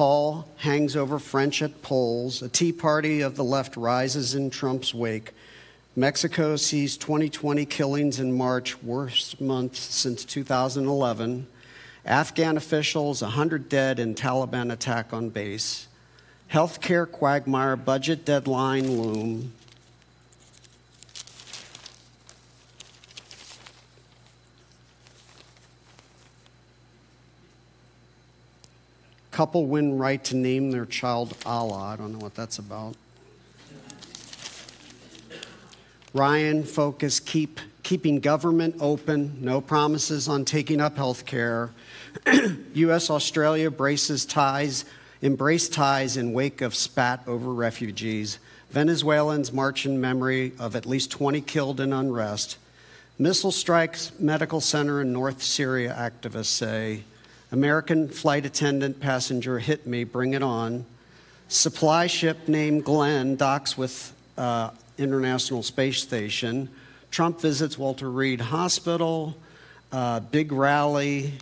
Pall 0.00 0.48
hangs 0.56 0.96
over 0.96 1.18
French 1.18 1.60
at 1.60 1.82
polls. 1.82 2.40
A 2.40 2.48
tea 2.48 2.72
party 2.72 3.20
of 3.20 3.36
the 3.36 3.44
left 3.44 3.76
rises 3.76 4.34
in 4.34 4.48
Trump's 4.48 4.94
wake. 4.94 5.34
Mexico 5.94 6.56
sees 6.56 6.96
2020 6.96 7.66
killings 7.66 8.18
in 8.18 8.32
March, 8.32 8.82
worst 8.82 9.42
month 9.42 9.76
since 9.76 10.24
2011. 10.24 11.46
Afghan 12.06 12.56
officials, 12.56 13.20
100 13.20 13.68
dead 13.68 13.98
in 13.98 14.14
Taliban 14.14 14.72
attack 14.72 15.12
on 15.12 15.28
base. 15.28 15.86
Healthcare 16.50 17.06
quagmire, 17.06 17.76
budget 17.76 18.24
deadline 18.24 19.02
loom. 19.02 19.52
Couple 29.30 29.66
win 29.66 29.98
right 29.98 30.22
to 30.24 30.36
name 30.36 30.70
their 30.70 30.86
child 30.86 31.36
Allah. 31.46 31.82
I 31.92 31.96
don't 31.96 32.12
know 32.12 32.18
what 32.18 32.34
that's 32.34 32.58
about. 32.58 32.96
Ryan 36.12 36.64
focus 36.64 37.20
keep 37.20 37.60
keeping 37.82 38.20
government 38.20 38.76
open, 38.80 39.36
no 39.40 39.60
promises 39.60 40.28
on 40.28 40.44
taking 40.44 40.80
up 40.80 40.96
health 40.96 41.26
care. 41.26 41.70
US 42.74 43.10
Australia 43.10 43.70
braces 43.70 44.24
ties, 44.24 44.84
embrace 45.22 45.68
ties 45.68 46.16
in 46.16 46.32
wake 46.32 46.60
of 46.60 46.74
spat 46.74 47.20
over 47.26 47.52
refugees. 47.52 48.38
Venezuelans 48.70 49.52
march 49.52 49.86
in 49.86 50.00
memory 50.00 50.52
of 50.58 50.76
at 50.76 50.86
least 50.86 51.10
20 51.10 51.40
killed 51.40 51.80
in 51.80 51.92
unrest. 51.92 52.56
Missile 53.18 53.52
strikes 53.52 54.12
medical 54.18 54.60
center 54.60 55.00
in 55.00 55.12
North 55.12 55.42
Syria, 55.42 55.94
activists 55.98 56.46
say. 56.46 57.02
American 57.52 58.08
flight 58.08 58.46
attendant 58.46 59.00
passenger 59.00 59.58
hit 59.58 59.86
me, 59.86 60.04
bring 60.04 60.34
it 60.34 60.42
on. 60.42 60.84
Supply 61.48 62.06
ship 62.06 62.46
named 62.46 62.84
Glenn 62.84 63.34
docks 63.34 63.76
with 63.76 64.12
uh, 64.38 64.70
International 64.98 65.62
Space 65.62 66.00
Station. 66.00 66.68
Trump 67.10 67.40
visits 67.40 67.76
Walter 67.76 68.08
Reed 68.08 68.40
Hospital. 68.40 69.36
Uh, 69.90 70.20
big 70.20 70.52
rally 70.52 71.32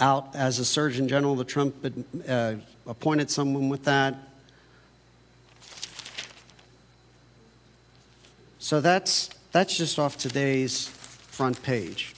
out 0.00 0.34
as 0.34 0.58
a 0.58 0.64
Surgeon 0.64 1.06
General. 1.06 1.36
The 1.36 1.44
Trump 1.44 1.86
uh, 2.28 2.54
appointed 2.86 3.30
someone 3.30 3.68
with 3.68 3.84
that. 3.84 4.16
So 8.58 8.80
that's, 8.80 9.30
that's 9.52 9.76
just 9.76 10.00
off 10.00 10.18
today's 10.18 10.88
front 10.88 11.62
page. 11.62 12.14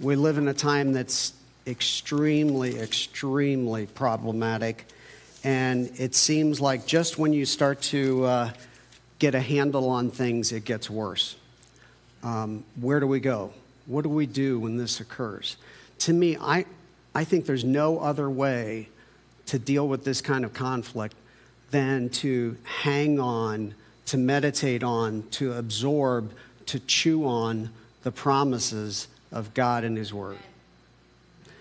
We 0.00 0.16
live 0.16 0.38
in 0.38 0.48
a 0.48 0.54
time 0.54 0.92
that's 0.92 1.34
extremely, 1.68 2.78
extremely 2.80 3.86
problematic. 3.86 4.86
And 5.44 5.88
it 6.00 6.16
seems 6.16 6.60
like 6.60 6.84
just 6.84 7.16
when 7.16 7.32
you 7.32 7.46
start 7.46 7.80
to 7.82 8.24
uh, 8.24 8.50
get 9.20 9.36
a 9.36 9.40
handle 9.40 9.88
on 9.88 10.10
things, 10.10 10.50
it 10.50 10.64
gets 10.64 10.90
worse. 10.90 11.36
Um, 12.24 12.64
where 12.80 12.98
do 12.98 13.06
we 13.06 13.20
go? 13.20 13.52
What 13.86 14.02
do 14.02 14.08
we 14.08 14.26
do 14.26 14.58
when 14.58 14.78
this 14.78 14.98
occurs? 14.98 15.56
To 16.00 16.12
me, 16.12 16.36
I, 16.40 16.64
I 17.14 17.22
think 17.22 17.46
there's 17.46 17.64
no 17.64 18.00
other 18.00 18.28
way 18.28 18.88
to 19.46 19.60
deal 19.60 19.86
with 19.86 20.04
this 20.04 20.20
kind 20.20 20.44
of 20.44 20.52
conflict 20.52 21.14
than 21.70 22.08
to 22.08 22.56
hang 22.64 23.20
on, 23.20 23.74
to 24.06 24.16
meditate 24.16 24.82
on, 24.82 25.22
to 25.32 25.52
absorb, 25.52 26.32
to 26.66 26.80
chew 26.80 27.26
on 27.26 27.70
the 28.02 28.10
promises 28.10 29.06
of 29.34 29.52
God 29.52 29.84
and 29.84 29.98
His 29.98 30.14
Word. 30.14 30.38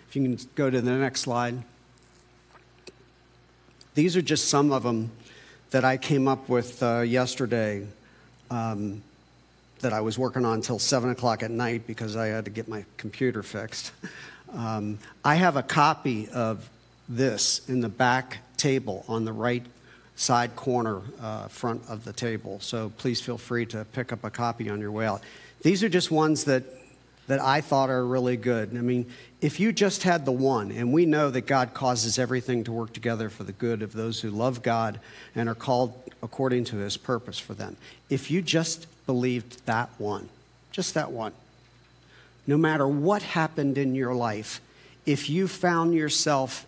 If 0.08 0.15
you 0.15 0.24
can 0.24 0.50
go 0.56 0.70
to 0.70 0.80
the 0.80 0.92
next 0.92 1.22
slide. 1.22 1.62
These 3.96 4.15
are 4.15 4.22
just 4.22 4.48
some 4.48 4.72
of 4.72 4.84
them 4.84 5.12
that 5.72 5.84
I 5.84 5.98
came 5.98 6.27
up 6.27 6.50
with 6.50 6.82
uh, 6.82 7.01
yesterday 7.01 7.86
um, 8.50 9.01
that 9.80 9.92
I 9.92 10.01
was 10.01 10.18
working 10.18 10.46
on 10.46 10.53
until 10.53 10.80
7 10.80 11.10
o'clock 11.10 11.44
at 11.44 11.51
night 11.51 11.86
because 11.88 12.15
I 12.15 12.27
had 12.27 12.46
to 12.46 12.51
get 12.51 12.68
my 12.68 12.86
computer 12.98 13.44
fixed. 13.44 13.92
Um, 14.53 15.00
I 15.25 15.36
have 15.36 15.58
a 15.58 15.63
copy 15.63 16.30
of 16.30 16.70
this 17.10 17.68
in 17.68 17.82
the 17.82 17.89
back 17.89 18.38
table 18.56 19.03
on 19.08 19.25
the 19.25 19.34
right 19.34 19.65
side 20.15 20.56
corner 20.56 21.01
uh, 21.20 21.48
front 21.48 21.82
of 21.89 22.06
the 22.06 22.13
table, 22.13 22.60
so 22.60 22.92
please 23.00 23.20
feel 23.20 23.39
free 23.39 23.65
to 23.65 23.84
pick 23.94 24.13
up 24.13 24.24
a 24.24 24.30
copy 24.30 24.70
on 24.70 24.80
your 24.80 24.92
way 24.92 25.08
out. 25.08 25.24
These 25.63 25.84
are 25.84 25.89
just 25.89 26.12
ones 26.12 26.44
that 26.44 26.65
that 27.27 27.42
I 27.42 27.62
thought 27.62 27.89
are 27.89 28.06
really 28.06 28.38
good. 28.38 28.75
I 28.77 28.82
mean, 28.82 29.10
if 29.42 29.60
you 29.60 29.72
just 29.72 30.03
had 30.03 30.25
the 30.25 30.32
one, 30.32 30.72
and 30.72 30.92
we 30.92 31.06
know 31.06 31.30
that 31.30 31.48
God 31.48 31.74
causes 31.74 32.20
everything 32.20 32.63
to 32.65 32.72
work 32.72 32.94
together 32.94 33.30
for 33.30 33.44
the 33.44 33.51
good 33.51 33.82
of 33.82 33.94
those 33.94 34.22
who 34.22 34.30
love 34.30 34.62
God 34.62 35.00
and 35.36 35.48
are 35.48 35.56
called 35.56 35.94
according 36.22 36.65
to 36.65 36.77
his 36.77 36.98
purpose 36.98 37.39
for 37.39 37.53
them. 37.53 37.77
If 38.10 38.32
you 38.32 38.42
just 38.42 38.88
believed 39.06 39.65
that 39.65 39.89
one, 39.98 40.30
just 40.72 40.94
that 40.94 41.12
one, 41.12 41.34
no 42.48 42.58
matter 42.58 42.88
what 42.88 43.22
happened 43.22 43.77
in 43.77 43.96
your 43.96 44.13
life, 44.13 44.62
if 45.06 45.30
you 45.30 45.48
found 45.48 45.94
yourself 45.94 46.65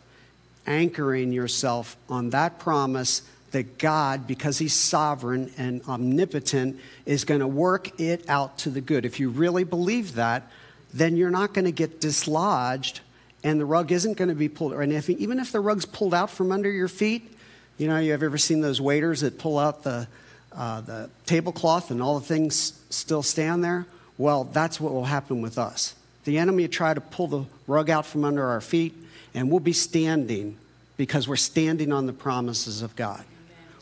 anchoring 0.67 1.31
yourself 1.31 1.95
on 2.09 2.31
that 2.31 2.59
promise 2.59 3.21
that 3.51 3.77
God, 3.77 4.27
because 4.27 4.57
He's 4.57 4.73
sovereign 4.73 5.51
and 5.57 5.81
omnipotent, 5.87 6.79
is 7.05 7.25
going 7.25 7.41
to 7.41 7.47
work 7.47 7.99
it 7.99 8.27
out 8.29 8.57
to 8.59 8.69
the 8.69 8.81
good. 8.81 9.05
If 9.05 9.19
you 9.19 9.29
really 9.29 9.63
believe 9.63 10.15
that, 10.15 10.49
then 10.93 11.17
you're 11.17 11.29
not 11.29 11.53
going 11.53 11.65
to 11.65 11.71
get 11.71 11.99
dislodged 11.99 13.01
and 13.45 13.59
the 13.61 13.65
rug 13.65 13.91
isn't 13.91 14.17
going 14.17 14.29
to 14.29 14.35
be 14.35 14.49
pulled. 14.49 14.73
And 14.73 14.91
if, 14.91 15.07
even 15.07 15.39
if 15.39 15.51
the 15.51 15.59
rug's 15.59 15.85
pulled 15.85 16.15
out 16.15 16.31
from 16.31 16.51
under 16.51 16.69
your 16.69 16.87
feet, 16.87 17.31
you 17.77 17.87
know, 17.87 17.99
you 17.99 18.11
have 18.11 18.23
ever 18.23 18.39
seen 18.39 18.59
those 18.59 18.81
waiters 18.81 19.21
that 19.21 19.37
pull 19.37 19.59
out 19.59 19.83
the, 19.83 20.07
uh, 20.51 20.81
the 20.81 21.11
tablecloth 21.27 21.91
and 21.91 22.01
all 22.01 22.19
the 22.19 22.25
things 22.25 22.81
still 22.89 23.21
stand 23.21 23.63
there? 23.63 23.85
Well, 24.17 24.45
that's 24.45 24.81
what 24.81 24.93
will 24.93 25.05
happen 25.05 25.43
with 25.43 25.59
us. 25.59 25.93
The 26.23 26.39
enemy 26.39 26.63
will 26.63 26.71
try 26.71 26.95
to 26.95 27.01
pull 27.01 27.27
the 27.27 27.45
rug 27.67 27.91
out 27.91 28.07
from 28.07 28.25
under 28.25 28.43
our 28.43 28.61
feet, 28.61 28.95
and 29.35 29.51
we'll 29.51 29.59
be 29.59 29.73
standing 29.73 30.57
because 30.97 31.27
we're 31.27 31.35
standing 31.35 31.93
on 31.93 32.07
the 32.07 32.13
promises 32.13 32.81
of 32.81 32.95
God. 32.95 33.23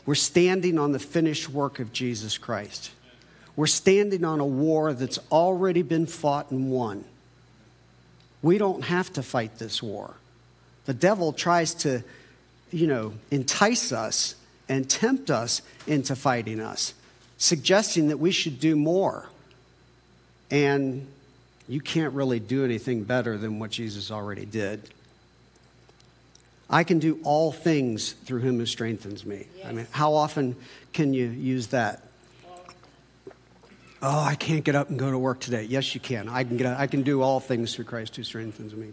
We're 0.06 0.14
standing 0.14 0.78
on 0.78 0.92
the 0.92 0.98
finished 0.98 1.48
work 1.48 1.80
of 1.80 1.92
Jesus 1.92 2.36
Christ. 2.36 2.90
We're 3.56 3.66
standing 3.66 4.24
on 4.24 4.40
a 4.40 4.46
war 4.46 4.92
that's 4.92 5.18
already 5.30 5.82
been 5.82 6.06
fought 6.06 6.50
and 6.50 6.70
won. 6.70 7.04
We 8.42 8.58
don't 8.58 8.82
have 8.82 9.12
to 9.14 9.22
fight 9.22 9.58
this 9.58 9.82
war. 9.82 10.16
The 10.84 10.94
devil 10.94 11.32
tries 11.32 11.72
to, 11.76 12.02
you 12.70 12.86
know, 12.86 13.14
entice 13.30 13.92
us 13.92 14.34
and 14.68 14.88
tempt 14.88 15.30
us 15.30 15.62
into 15.86 16.16
fighting 16.16 16.60
us, 16.60 16.94
suggesting 17.38 18.08
that 18.08 18.18
we 18.18 18.30
should 18.30 18.60
do 18.60 18.76
more. 18.76 19.26
And 20.50 21.06
you 21.68 21.80
can't 21.80 22.12
really 22.12 22.40
do 22.40 22.64
anything 22.64 23.04
better 23.04 23.38
than 23.38 23.58
what 23.58 23.70
Jesus 23.70 24.10
already 24.10 24.44
did. 24.44 24.90
I 26.68 26.84
can 26.84 26.98
do 26.98 27.20
all 27.24 27.52
things 27.52 28.12
through 28.12 28.40
him 28.40 28.58
who 28.58 28.66
strengthens 28.66 29.24
me. 29.24 29.46
Yes. 29.56 29.66
I 29.66 29.72
mean, 29.72 29.86
how 29.90 30.14
often 30.14 30.56
can 30.92 31.12
you 31.12 31.26
use 31.26 31.68
that? 31.68 32.02
Oh, 34.02 34.20
I 34.20 34.34
can't 34.34 34.64
get 34.64 34.74
up 34.74 34.90
and 34.90 34.98
go 34.98 35.10
to 35.10 35.18
work 35.18 35.40
today. 35.40 35.62
Yes, 35.62 35.94
you 35.94 36.00
can. 36.00 36.28
I 36.28 36.44
can, 36.44 36.56
get 36.56 36.66
up, 36.66 36.78
I 36.78 36.86
can 36.86 37.02
do 37.02 37.22
all 37.22 37.40
things 37.40 37.74
through 37.74 37.86
Christ 37.86 38.16
who 38.16 38.22
strengthens 38.22 38.74
me. 38.74 38.92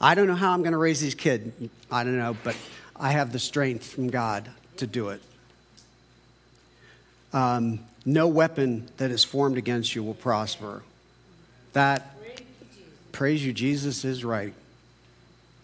I 0.00 0.14
don't 0.14 0.26
know 0.26 0.34
how 0.34 0.52
I'm 0.52 0.62
going 0.62 0.72
to 0.72 0.78
raise 0.78 1.00
these 1.00 1.14
kids. 1.14 1.70
I 1.90 2.02
don't 2.02 2.18
know, 2.18 2.36
but 2.42 2.56
I 2.96 3.12
have 3.12 3.32
the 3.32 3.38
strength 3.38 3.92
from 3.92 4.08
God 4.08 4.48
to 4.78 4.86
do 4.86 5.10
it. 5.10 5.22
Um, 7.32 7.80
no 8.04 8.28
weapon 8.28 8.88
that 8.96 9.10
is 9.10 9.24
formed 9.24 9.58
against 9.58 9.94
you 9.94 10.02
will 10.02 10.14
prosper. 10.14 10.82
That, 11.72 12.16
praise 13.12 13.44
you, 13.44 13.52
Jesus 13.52 14.04
is 14.04 14.24
right. 14.24 14.54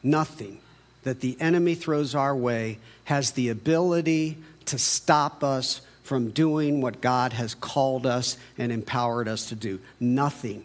Nothing 0.03 0.61
that 1.03 1.21
the 1.21 1.37
enemy 1.41 1.75
throws 1.75 2.15
our 2.15 2.37
way 2.37 2.79
has 3.05 3.33
the 3.33 3.49
ability 3.49 4.37
to 4.67 4.79
stop 4.79 5.43
us 5.43 5.81
from 6.03 6.31
doing 6.31 6.81
what 6.81 7.01
God 7.01 7.33
has 7.33 7.55
called 7.55 8.07
us 8.07 8.37
and 8.59 8.73
empowered 8.73 9.29
us 9.29 9.49
to 9.49 9.55
do. 9.55 9.79
Nothing. 9.99 10.65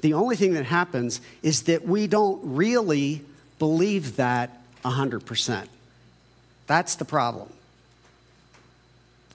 The 0.00 0.14
only 0.14 0.36
thing 0.36 0.54
that 0.54 0.64
happens 0.64 1.20
is 1.42 1.64
that 1.64 1.84
we 1.86 2.06
don't 2.06 2.40
really 2.42 3.22
believe 3.58 4.16
that 4.16 4.62
100%. 4.84 5.66
That's 6.66 6.94
the 6.94 7.04
problem. 7.04 7.48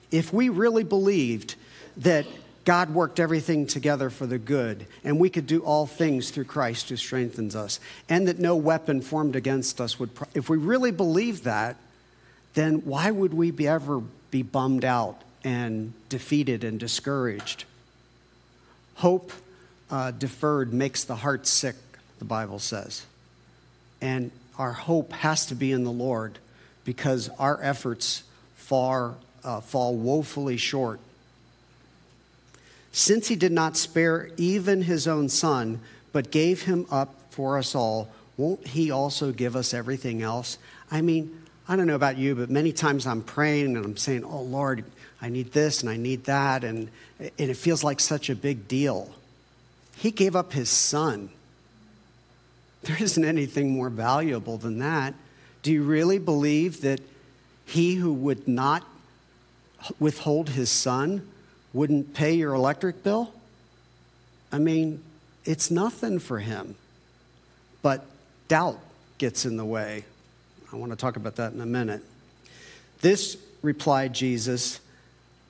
If 0.09 0.33
we 0.33 0.49
really 0.49 0.83
believed 0.83 1.55
that 1.97 2.25
God 2.65 2.93
worked 2.93 3.19
everything 3.19 3.67
together 3.67 4.09
for 4.09 4.25
the 4.25 4.39
good, 4.39 4.87
and 5.03 5.19
we 5.19 5.29
could 5.29 5.45
do 5.45 5.59
all 5.61 5.85
things 5.85 6.31
through 6.31 6.45
Christ 6.45 6.89
who 6.89 6.97
strengthens 6.97 7.55
us, 7.55 7.79
and 8.09 8.27
that 8.27 8.39
no 8.39 8.55
weapon 8.55 9.01
formed 9.01 9.35
against 9.35 9.79
us 9.79 9.99
would. 9.99 10.15
Pro- 10.15 10.27
if 10.33 10.49
we 10.49 10.57
really 10.57 10.91
believe 10.91 11.43
that, 11.43 11.77
then 12.55 12.77
why 12.85 13.11
would 13.11 13.33
we 13.33 13.51
be 13.51 13.67
ever 13.67 14.01
be 14.31 14.41
bummed 14.41 14.83
out 14.83 15.21
and 15.43 15.93
defeated 16.09 16.63
and 16.63 16.79
discouraged? 16.79 17.65
Hope 18.95 19.31
uh, 19.91 20.11
deferred 20.11 20.73
makes 20.73 21.03
the 21.03 21.15
heart 21.15 21.45
sick, 21.45 21.75
the 22.17 22.25
Bible 22.25 22.59
says. 22.59 23.05
And 24.01 24.31
our 24.57 24.73
hope 24.73 25.11
has 25.13 25.45
to 25.47 25.55
be 25.55 25.71
in 25.71 25.83
the 25.83 25.91
Lord 25.91 26.39
because 26.83 27.29
our 27.37 27.61
efforts 27.61 28.23
far, 28.55 29.15
uh, 29.43 29.61
fall 29.61 29.95
woefully 29.95 30.57
short. 30.57 30.99
Since 32.95 33.27
he 33.27 33.35
did 33.35 33.51
not 33.51 33.75
spare 33.75 34.29
even 34.37 34.83
his 34.83 35.05
own 35.05 35.27
son, 35.27 35.81
but 36.13 36.31
gave 36.31 36.61
him 36.61 36.85
up 36.89 37.13
for 37.29 37.57
us 37.57 37.75
all, 37.75 38.07
won't 38.37 38.65
he 38.65 38.89
also 38.89 39.33
give 39.33 39.57
us 39.57 39.73
everything 39.73 40.21
else? 40.21 40.57
I 40.89 41.01
mean, 41.01 41.41
I 41.67 41.75
don't 41.75 41.87
know 41.87 41.95
about 41.95 42.17
you, 42.17 42.35
but 42.35 42.49
many 42.49 42.71
times 42.71 43.05
I'm 43.05 43.21
praying 43.21 43.75
and 43.75 43.83
I'm 43.83 43.97
saying, 43.97 44.23
Oh 44.23 44.43
Lord, 44.43 44.85
I 45.21 45.27
need 45.27 45.51
this 45.51 45.81
and 45.81 45.89
I 45.89 45.97
need 45.97 46.23
that, 46.23 46.63
and, 46.63 46.89
and 47.19 47.49
it 47.49 47.57
feels 47.57 47.83
like 47.83 47.99
such 47.99 48.29
a 48.29 48.35
big 48.35 48.65
deal. 48.69 49.13
He 49.97 50.09
gave 50.09 50.33
up 50.33 50.53
his 50.53 50.69
son. 50.69 51.31
There 52.83 52.95
isn't 52.97 53.25
anything 53.25 53.71
more 53.71 53.89
valuable 53.89 54.55
than 54.55 54.79
that. 54.79 55.15
Do 55.63 55.73
you 55.73 55.83
really 55.83 56.17
believe 56.17 56.79
that 56.79 57.01
he 57.65 57.95
who 57.95 58.13
would 58.13 58.47
not 58.47 58.87
withhold 59.99 60.51
his 60.51 60.71
son 60.71 61.27
wouldn't 61.75 62.13
pay 62.13 62.33
your 62.33 62.53
electric 62.53 63.03
bill? 63.03 63.33
I 64.49 64.59
mean, 64.59 65.03
it's 65.43 65.69
nothing 65.69 66.19
for 66.19 66.39
him. 66.39 66.75
But 67.81 68.05
doubt 68.47 68.79
gets 69.17 69.45
in 69.45 69.57
the 69.57 69.65
way. 69.65 70.05
I 70.71 70.77
want 70.77 70.93
to 70.93 70.95
talk 70.95 71.17
about 71.17 71.35
that 71.35 71.51
in 71.51 71.59
a 71.59 71.65
minute. 71.65 72.01
This, 73.01 73.37
replied 73.61 74.13
Jesus, 74.13 74.79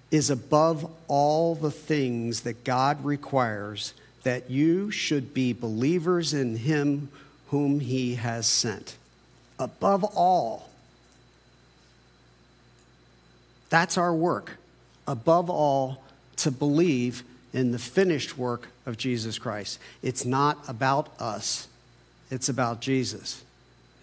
is 0.09 0.31
above 0.31 0.91
all 1.07 1.53
the 1.53 1.71
things 1.71 2.41
that 2.41 2.63
God 2.63 3.05
requires 3.05 3.93
that 4.23 4.49
you 4.49 4.89
should 4.89 5.33
be 5.33 5.53
believers 5.53 6.33
in 6.33 6.57
him 6.57 7.09
whom 7.49 7.79
he 7.79 8.15
has 8.15 8.47
sent. 8.47 8.97
Above 9.59 10.03
all. 10.03 10.69
That's 13.69 13.97
our 13.97 14.13
work. 14.13 14.57
Above 15.07 15.51
all, 15.51 16.01
to 16.37 16.51
believe 16.51 17.23
in 17.53 17.71
the 17.71 17.79
finished 17.79 18.37
work 18.37 18.69
of 18.85 18.97
Jesus 18.97 19.39
Christ. 19.39 19.79
It's 20.01 20.25
not 20.25 20.57
about 20.67 21.09
us, 21.19 21.67
it's 22.29 22.49
about 22.49 22.81
Jesus. 22.81 23.43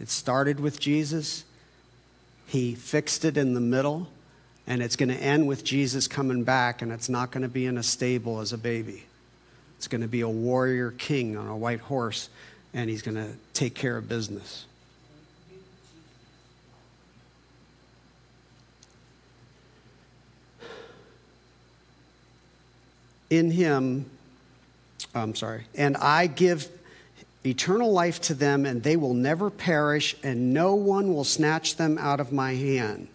It 0.01 0.09
started 0.09 0.59
with 0.59 0.81
Jesus, 0.81 1.45
He 2.47 2.75
fixed 2.75 3.25
it 3.25 3.37
in 3.37 3.55
the 3.55 3.61
middle, 3.61 4.09
and 4.67 4.83
it's 4.83 4.97
going 4.97 5.11
to 5.11 5.17
end 5.17 5.47
with 5.47 5.65
Jesus 5.65 6.09
coming 6.09 6.45
back, 6.45 6.83
and 6.83 6.91
it's 6.91 7.09
not 7.09 7.31
going 7.31 7.43
to 7.43 7.49
be 7.49 7.67
in 7.67 7.77
a 7.77 7.83
stable 7.83 8.41
as 8.41 8.53
a 8.53 8.59
baby. 8.59 9.05
It's 9.77 9.89
going 9.89 10.01
to 10.01 10.09
be 10.09 10.21
a 10.21 10.29
warrior 10.29 10.93
king 10.93 11.37
on 11.37 11.47
a 11.49 11.57
white 11.57 11.81
horse, 11.81 12.31
and 12.73 12.89
He's 12.89 13.03
going 13.03 13.17
to 13.17 13.33
take 13.53 13.75
care 13.75 13.97
of 13.97 14.09
business. 14.09 14.65
In 23.33 23.51
him, 23.51 24.05
I'm 25.15 25.35
sorry, 25.35 25.65
and 25.75 25.97
I 25.97 26.27
give 26.27 26.69
eternal 27.47 27.91
life 27.91 28.21
to 28.23 28.35
them, 28.35 28.67
and 28.67 28.83
they 28.83 28.95
will 28.95 29.15
never 29.15 29.49
perish, 29.49 30.15
and 30.23 30.53
no 30.53 30.75
one 30.75 31.15
will 31.15 31.25
snatch 31.25 31.77
them 31.77 31.97
out 31.97 32.21
of 32.21 32.31
my 32.31 32.55
hand. 32.55 33.09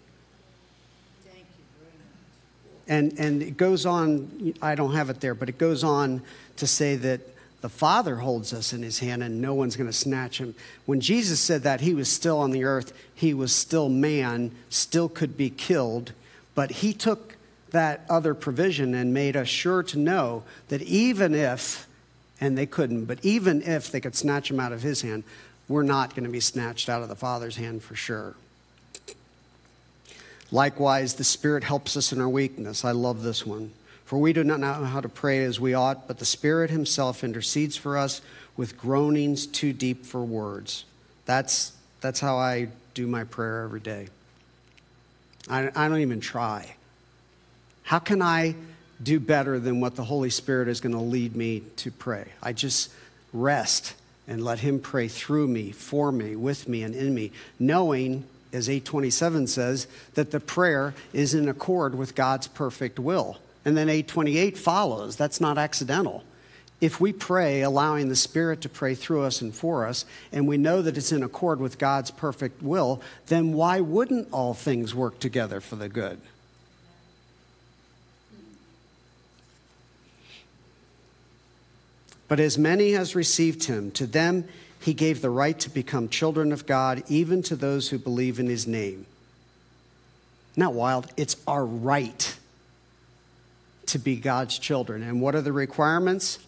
And, 2.88 3.14
and 3.20 3.44
it 3.44 3.58
goes 3.58 3.86
on, 3.86 4.56
I 4.60 4.74
don't 4.74 4.96
have 4.96 5.12
it 5.12 5.20
there, 5.20 5.36
but 5.36 5.50
it 5.50 5.60
goes 5.60 5.84
on 5.84 6.24
to 6.56 6.66
say 6.66 6.96
that 6.96 7.22
the 7.62 7.70
Father 7.70 8.16
holds 8.16 8.54
us 8.54 8.74
in 8.74 8.82
his 8.82 9.00
hand 9.00 9.22
and 9.22 9.42
no 9.42 9.54
one's 9.54 9.76
going 9.76 9.90
to 9.90 9.94
snatch 9.94 10.40
him. 10.40 10.56
When 10.86 11.02
Jesus 11.02 11.40
said 11.42 11.64
that, 11.64 11.82
he 11.82 11.94
was 11.94 12.10
still 12.10 12.40
on 12.40 12.52
the 12.52 12.64
earth, 12.64 12.94
he 13.14 13.34
was 13.34 13.54
still 13.54 13.90
man, 13.90 14.52
still 14.70 15.10
could 15.10 15.36
be 15.36 15.50
killed, 15.50 16.14
but 16.56 16.72
he 16.72 16.94
took 16.94 17.37
that 17.72 18.06
other 18.10 18.34
provision 18.34 18.94
and 18.94 19.14
made 19.14 19.36
us 19.36 19.48
sure 19.48 19.84
to 19.84 20.00
know 20.00 20.44
that 20.70 20.82
even 20.82 21.36
if, 21.36 21.88
and 22.40 22.58
they 22.58 22.66
couldn't, 22.66 23.06
but 23.06 23.24
even 23.24 23.62
if 23.62 23.92
they 23.92 24.00
could 24.00 24.16
snatch 24.16 24.50
him 24.50 24.60
out 24.60 24.72
of 24.72 24.82
his 24.82 25.02
hand, 25.02 25.24
we're 25.68 25.84
not 25.84 26.12
going 26.12 26.24
to 26.24 26.30
be 26.30 26.40
snatched 26.40 26.88
out 26.88 27.02
of 27.02 27.10
the 27.10 27.16
Father's 27.16 27.58
hand 27.58 27.84
for 27.84 27.96
sure. 27.96 28.36
Likewise, 30.50 31.16
the 31.16 31.26
Spirit 31.26 31.64
helps 31.64 31.98
us 31.98 32.14
in 32.14 32.22
our 32.22 32.30
weakness. 32.30 32.86
I 32.86 32.92
love 32.92 33.22
this 33.22 33.46
one. 33.46 33.72
For 34.06 34.18
we 34.18 34.32
do 34.32 34.46
not 34.46 34.62
know 34.62 34.74
how 34.74 35.02
to 35.02 35.10
pray 35.10 35.44
as 35.44 35.60
we 35.60 35.74
ought, 35.74 36.08
but 36.08 36.20
the 36.20 36.26
Spirit 36.26 36.70
Himself 36.70 37.24
intercedes 37.26 37.76
for 37.76 37.98
us 37.98 38.22
with 38.56 38.78
groanings 38.78 39.46
too 39.46 39.74
deep 39.74 40.06
for 40.06 40.24
words. 40.24 40.86
That's, 41.26 41.74
that's 42.00 42.22
how 42.22 42.38
I 42.38 42.70
do 42.94 43.06
my 43.06 43.26
prayer 43.26 43.64
every 43.64 43.82
day. 43.82 44.08
I, 45.50 45.70
I 45.76 45.90
don't 45.90 46.00
even 46.00 46.22
try. 46.22 46.76
How 47.88 48.00
can 48.00 48.22
I 48.22 48.54
do 49.02 49.18
better 49.18 49.62
than 49.62 49.80
what 49.80 49.96
the 49.96 50.04
Holy 50.04 50.30
Spirit 50.30 50.68
is 50.68 50.82
going 50.82 50.94
to 50.94 51.00
lead 51.00 51.38
me 51.38 51.62
to 51.78 51.90
pray? 51.90 52.34
I 52.44 52.52
just 52.52 52.92
rest 53.32 53.96
and 54.28 54.44
let 54.44 54.60
Him 54.60 54.82
pray 54.82 55.08
through 55.08 55.48
me, 55.48 55.72
for 55.72 56.12
me, 56.12 56.36
with 56.36 56.68
me, 56.68 56.84
and 56.84 56.94
in 56.94 57.16
me, 57.16 57.32
knowing, 57.60 58.26
as 58.52 58.68
827 58.68 59.48
says, 59.48 59.88
that 60.16 60.32
the 60.32 60.42
prayer 60.42 60.96
is 61.14 61.34
in 61.34 61.48
accord 61.48 61.96
with 61.96 62.14
God's 62.14 62.48
perfect 62.48 63.00
will. 63.00 63.38
And 63.64 63.78
then 63.78 63.88
828 63.88 64.58
follows. 64.58 65.16
That's 65.16 65.40
not 65.40 65.58
accidental. 65.58 66.26
If 66.82 67.00
we 67.00 67.14
pray, 67.14 67.62
allowing 67.62 68.10
the 68.10 68.18
Spirit 68.18 68.60
to 68.64 68.70
pray 68.70 68.96
through 68.96 69.24
us 69.24 69.40
and 69.40 69.56
for 69.56 69.88
us, 69.88 70.04
and 70.34 70.46
we 70.46 70.58
know 70.58 70.82
that 70.82 70.98
it's 70.98 71.14
in 71.14 71.24
accord 71.24 71.62
with 71.62 71.78
God's 71.78 72.12
perfect 72.12 72.62
will, 72.62 73.02
then 73.28 73.54
why 73.54 73.80
wouldn't 73.80 74.28
all 74.34 74.54
things 74.54 74.94
work 74.94 75.20
together 75.20 75.62
for 75.62 75.78
the 75.78 75.88
good? 75.88 76.20
But 82.28 82.40
as 82.40 82.58
many 82.58 82.94
as 82.96 83.16
received 83.16 83.66
him, 83.66 83.92
to 83.92 84.06
them 84.06 84.46
he 84.80 84.94
gave 84.94 85.22
the 85.22 85.30
right 85.30 85.58
to 85.60 85.70
become 85.70 86.10
children 86.10 86.52
of 86.52 86.66
God, 86.66 87.04
even 87.08 87.42
to 87.44 87.56
those 87.56 87.90
who 87.90 87.98
believe 87.98 88.40
in 88.40 88.48
his 88.48 88.68
name. 88.68 89.06
Not 90.56 90.74
wild, 90.74 91.08
it's 91.18 91.38
our 91.48 91.66
right 91.66 92.38
to 93.88 94.00
be 94.00 94.18
God's 94.18 94.60
children. 94.60 95.04
And 95.04 95.22
what 95.22 95.36
are 95.36 95.42
the 95.42 95.54
requirements? 95.54 96.40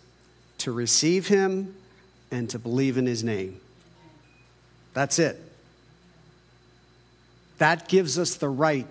To 0.60 0.72
receive 0.72 1.28
him 1.28 1.76
and 2.32 2.50
to 2.50 2.60
believe 2.60 2.98
in 2.98 3.06
his 3.06 3.24
name. 3.24 3.60
That's 4.94 5.20
it. 5.20 5.40
That 7.60 7.88
gives 7.88 8.18
us 8.18 8.36
the 8.36 8.50
right 8.50 8.88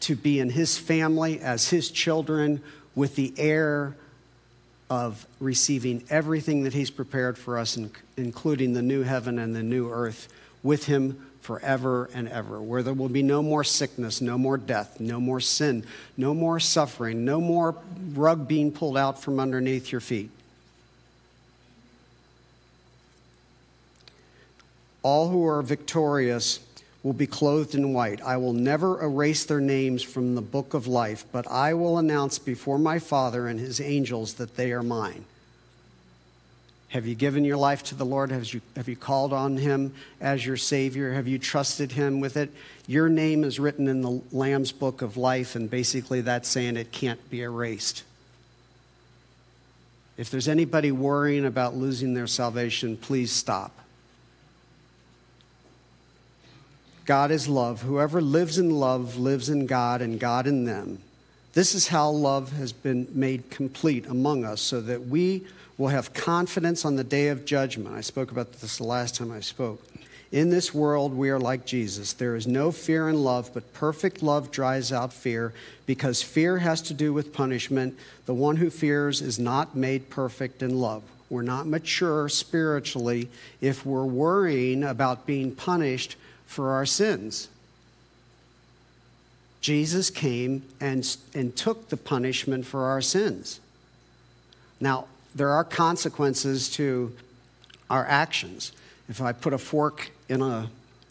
to 0.00 0.16
be 0.16 0.40
in 0.40 0.50
his 0.50 0.78
family 0.78 1.40
as 1.40 1.70
his 1.70 1.90
children 1.90 2.62
with 2.94 3.16
the 3.16 3.32
heir 3.36 3.96
of 4.90 5.26
receiving 5.40 6.02
everything 6.10 6.64
that 6.64 6.72
He's 6.72 6.90
prepared 6.90 7.36
for 7.36 7.58
us, 7.58 7.78
including 8.16 8.72
the 8.72 8.82
new 8.82 9.02
heaven 9.02 9.38
and 9.38 9.54
the 9.54 9.62
new 9.62 9.90
earth, 9.90 10.28
with 10.62 10.86
Him 10.86 11.26
forever 11.40 12.10
and 12.12 12.28
ever, 12.28 12.60
where 12.60 12.82
there 12.82 12.94
will 12.94 13.08
be 13.08 13.22
no 13.22 13.42
more 13.42 13.64
sickness, 13.64 14.20
no 14.20 14.36
more 14.36 14.58
death, 14.58 15.00
no 15.00 15.20
more 15.20 15.40
sin, 15.40 15.84
no 16.16 16.34
more 16.34 16.60
suffering, 16.60 17.24
no 17.24 17.40
more 17.40 17.74
rug 18.12 18.48
being 18.48 18.72
pulled 18.72 18.96
out 18.96 19.22
from 19.22 19.40
underneath 19.40 19.92
your 19.92 20.00
feet. 20.00 20.30
All 25.02 25.28
who 25.28 25.46
are 25.46 25.62
victorious 25.62 26.58
will 27.02 27.12
be 27.12 27.26
clothed 27.26 27.74
in 27.74 27.92
white. 27.92 28.20
I 28.22 28.36
will 28.36 28.52
never 28.52 29.02
erase 29.02 29.44
their 29.44 29.60
names 29.60 30.02
from 30.02 30.34
the 30.34 30.42
book 30.42 30.74
of 30.74 30.86
life, 30.86 31.24
but 31.30 31.46
I 31.46 31.74
will 31.74 31.98
announce 31.98 32.38
before 32.38 32.78
my 32.78 32.98
Father 32.98 33.46
and 33.46 33.60
his 33.60 33.80
angels 33.80 34.34
that 34.34 34.56
they 34.56 34.72
are 34.72 34.82
mine. 34.82 35.24
Have 36.88 37.06
you 37.06 37.14
given 37.14 37.44
your 37.44 37.58
life 37.58 37.82
to 37.84 37.94
the 37.94 38.06
Lord? 38.06 38.30
Have 38.30 38.52
you, 38.52 38.62
have 38.74 38.88
you 38.88 38.96
called 38.96 39.32
on 39.32 39.58
him 39.58 39.92
as 40.20 40.44
your 40.44 40.56
Savior? 40.56 41.12
Have 41.12 41.28
you 41.28 41.38
trusted 41.38 41.92
him 41.92 42.18
with 42.18 42.36
it? 42.36 42.50
Your 42.86 43.10
name 43.10 43.44
is 43.44 43.60
written 43.60 43.88
in 43.88 44.00
the 44.00 44.22
Lamb's 44.32 44.72
book 44.72 45.02
of 45.02 45.18
life, 45.18 45.54
and 45.54 45.70
basically 45.70 46.22
that's 46.22 46.48
saying 46.48 46.78
it 46.78 46.90
can't 46.90 47.30
be 47.30 47.42
erased. 47.42 48.04
If 50.16 50.30
there's 50.30 50.48
anybody 50.48 50.90
worrying 50.90 51.44
about 51.44 51.76
losing 51.76 52.14
their 52.14 52.26
salvation, 52.26 52.96
please 52.96 53.30
stop. 53.30 53.70
God 57.08 57.30
is 57.30 57.48
love. 57.48 57.80
Whoever 57.80 58.20
lives 58.20 58.58
in 58.58 58.68
love 58.68 59.16
lives 59.16 59.48
in 59.48 59.64
God 59.64 60.02
and 60.02 60.20
God 60.20 60.46
in 60.46 60.66
them. 60.66 60.98
This 61.54 61.74
is 61.74 61.88
how 61.88 62.10
love 62.10 62.52
has 62.52 62.70
been 62.70 63.08
made 63.14 63.48
complete 63.48 64.04
among 64.04 64.44
us 64.44 64.60
so 64.60 64.82
that 64.82 65.06
we 65.06 65.46
will 65.78 65.88
have 65.88 66.12
confidence 66.12 66.84
on 66.84 66.96
the 66.96 67.04
day 67.04 67.28
of 67.28 67.46
judgment. 67.46 67.94
I 67.94 68.02
spoke 68.02 68.30
about 68.30 68.52
this 68.52 68.76
the 68.76 68.84
last 68.84 69.14
time 69.14 69.32
I 69.32 69.40
spoke. 69.40 69.82
In 70.32 70.50
this 70.50 70.74
world, 70.74 71.14
we 71.14 71.30
are 71.30 71.40
like 71.40 71.64
Jesus. 71.64 72.12
There 72.12 72.36
is 72.36 72.46
no 72.46 72.70
fear 72.70 73.08
in 73.08 73.24
love, 73.24 73.54
but 73.54 73.72
perfect 73.72 74.22
love 74.22 74.50
drives 74.50 74.92
out 74.92 75.14
fear 75.14 75.54
because 75.86 76.20
fear 76.20 76.58
has 76.58 76.82
to 76.82 76.92
do 76.92 77.14
with 77.14 77.32
punishment. 77.32 77.96
The 78.26 78.34
one 78.34 78.56
who 78.56 78.68
fears 78.68 79.22
is 79.22 79.38
not 79.38 79.74
made 79.74 80.10
perfect 80.10 80.62
in 80.62 80.78
love. 80.78 81.02
We're 81.30 81.40
not 81.40 81.66
mature 81.66 82.28
spiritually 82.28 83.30
if 83.62 83.86
we're 83.86 84.04
worrying 84.04 84.84
about 84.84 85.24
being 85.24 85.54
punished 85.54 86.16
for 86.48 86.70
our 86.70 86.86
sins. 86.86 87.48
Jesus 89.60 90.08
came 90.08 90.62
and, 90.80 91.16
and 91.34 91.54
took 91.54 91.90
the 91.90 91.96
punishment 91.96 92.64
for 92.64 92.86
our 92.86 93.02
sins. 93.02 93.60
Now, 94.80 95.06
there 95.34 95.50
are 95.50 95.62
consequences 95.62 96.70
to 96.70 97.14
our 97.90 98.06
actions. 98.06 98.72
If 99.08 99.20
I 99.20 99.32
put 99.32 99.52
a 99.52 99.58
fork 99.58 100.10
in 100.28 100.40
a, 100.40 100.70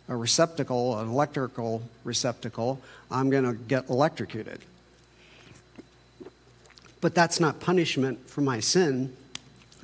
a 0.10 0.16
receptacle, 0.16 0.98
an 0.98 1.08
electrical 1.08 1.84
receptacle, 2.04 2.82
I'm 3.12 3.30
going 3.30 3.44
to 3.44 3.54
get 3.54 3.90
electrocuted. 3.90 4.60
But 7.00 7.14
that's 7.14 7.40
not 7.40 7.60
punishment 7.60 8.28
for 8.28 8.42
my 8.42 8.60
sin, 8.60 9.16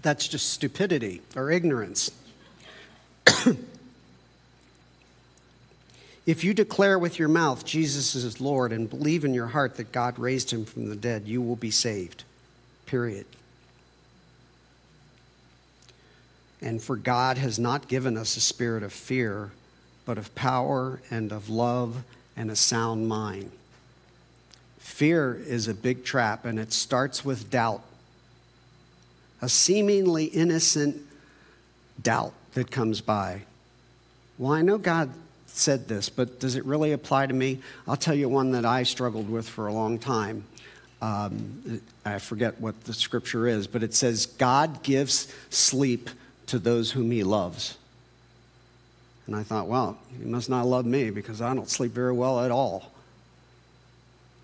that's 0.01 0.27
just 0.27 0.49
stupidity 0.49 1.21
or 1.35 1.51
ignorance. 1.51 2.11
If 6.25 6.43
you 6.43 6.53
declare 6.53 6.97
with 6.97 7.19
your 7.19 7.27
mouth 7.27 7.65
Jesus 7.65 8.15
is 8.15 8.39
Lord 8.39 8.71
and 8.71 8.89
believe 8.89 9.25
in 9.25 9.33
your 9.33 9.47
heart 9.47 9.75
that 9.75 9.91
God 9.91 10.17
raised 10.17 10.51
him 10.51 10.65
from 10.65 10.89
the 10.89 10.95
dead, 10.95 11.27
you 11.27 11.41
will 11.41 11.55
be 11.55 11.71
saved. 11.71 12.23
Period. 12.85 13.25
And 16.61 16.81
for 16.81 16.95
God 16.95 17.37
has 17.37 17.59
not 17.59 17.89
given 17.89 18.17
us 18.17 18.37
a 18.37 18.41
spirit 18.41 18.83
of 18.83 18.93
fear, 18.93 19.51
but 20.05 20.17
of 20.17 20.33
power 20.33 21.01
and 21.11 21.31
of 21.33 21.49
love 21.49 22.03
and 22.37 22.49
a 22.49 22.55
sound 22.55 23.07
mind. 23.07 23.51
Fear 24.79 25.41
is 25.45 25.67
a 25.67 25.73
big 25.73 26.05
trap, 26.05 26.45
and 26.45 26.59
it 26.59 26.71
starts 26.71 27.25
with 27.25 27.49
doubt. 27.49 27.83
A 29.41 29.49
seemingly 29.49 30.25
innocent 30.25 31.01
doubt 32.01 32.33
that 32.53 32.71
comes 32.71 33.01
by. 33.01 33.41
Well, 34.37 34.53
I 34.53 34.61
know 34.61 34.77
God 34.77 35.09
said 35.55 35.87
this, 35.87 36.09
but 36.09 36.39
does 36.39 36.55
it 36.55 36.65
really 36.65 36.91
apply 36.91 37.27
to 37.27 37.33
me? 37.33 37.59
I'll 37.87 37.95
tell 37.95 38.15
you 38.15 38.27
one 38.27 38.51
that 38.51 38.65
I 38.65 38.83
struggled 38.83 39.29
with 39.29 39.47
for 39.47 39.67
a 39.67 39.73
long 39.73 39.99
time. 39.99 40.43
Um, 41.01 41.81
I 42.05 42.19
forget 42.19 42.59
what 42.61 42.85
the 42.85 42.93
scripture 42.93 43.47
is, 43.47 43.67
but 43.67 43.83
it 43.83 43.93
says, 43.93 44.25
God 44.25 44.83
gives 44.83 45.33
sleep 45.49 46.09
to 46.47 46.59
those 46.59 46.91
whom 46.91 47.11
he 47.11 47.23
loves. 47.23 47.77
And 49.27 49.35
I 49.35 49.43
thought, 49.43 49.67
well, 49.67 49.97
he 50.17 50.25
must 50.25 50.49
not 50.49 50.65
love 50.65 50.85
me 50.85 51.09
because 51.09 51.41
I 51.41 51.53
don't 51.53 51.69
sleep 51.69 51.91
very 51.91 52.13
well 52.13 52.39
at 52.39 52.51
all. 52.51 52.91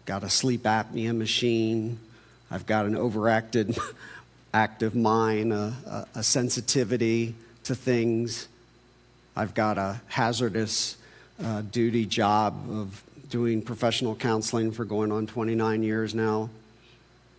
Got 0.06 0.24
a 0.24 0.30
sleep 0.30 0.64
apnea 0.64 1.16
machine. 1.16 2.00
I've 2.52 2.66
got 2.66 2.86
an 2.86 2.96
overacted 2.96 3.78
active 4.54 4.96
mind, 4.96 5.54
a, 5.54 6.08
a, 6.16 6.20
a 6.20 6.24
sensitivity 6.24 7.36
to 7.64 7.76
things. 7.76 8.48
I've 9.36 9.54
got 9.54 9.78
a 9.78 10.02
hazardous 10.08 10.98
uh, 11.44 11.62
duty 11.62 12.06
job 12.06 12.56
of 12.70 13.04
doing 13.30 13.62
professional 13.62 14.16
counseling 14.16 14.72
for 14.72 14.86
going 14.86 15.12
on 15.12 15.28
29 15.28 15.84
years 15.84 16.16
now. 16.16 16.50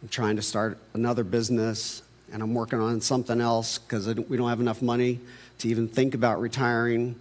I'm 0.02 0.08
trying 0.08 0.36
to 0.36 0.42
start 0.42 0.78
another 0.94 1.24
business 1.24 2.02
and 2.32 2.42
I'm 2.42 2.54
working 2.54 2.80
on 2.80 3.00
something 3.00 3.40
else 3.40 3.78
because 3.78 4.06
we 4.06 4.36
don't 4.36 4.48
have 4.48 4.60
enough 4.60 4.82
money 4.82 5.20
to 5.58 5.68
even 5.68 5.88
think 5.88 6.14
about 6.14 6.40
retiring. 6.40 7.16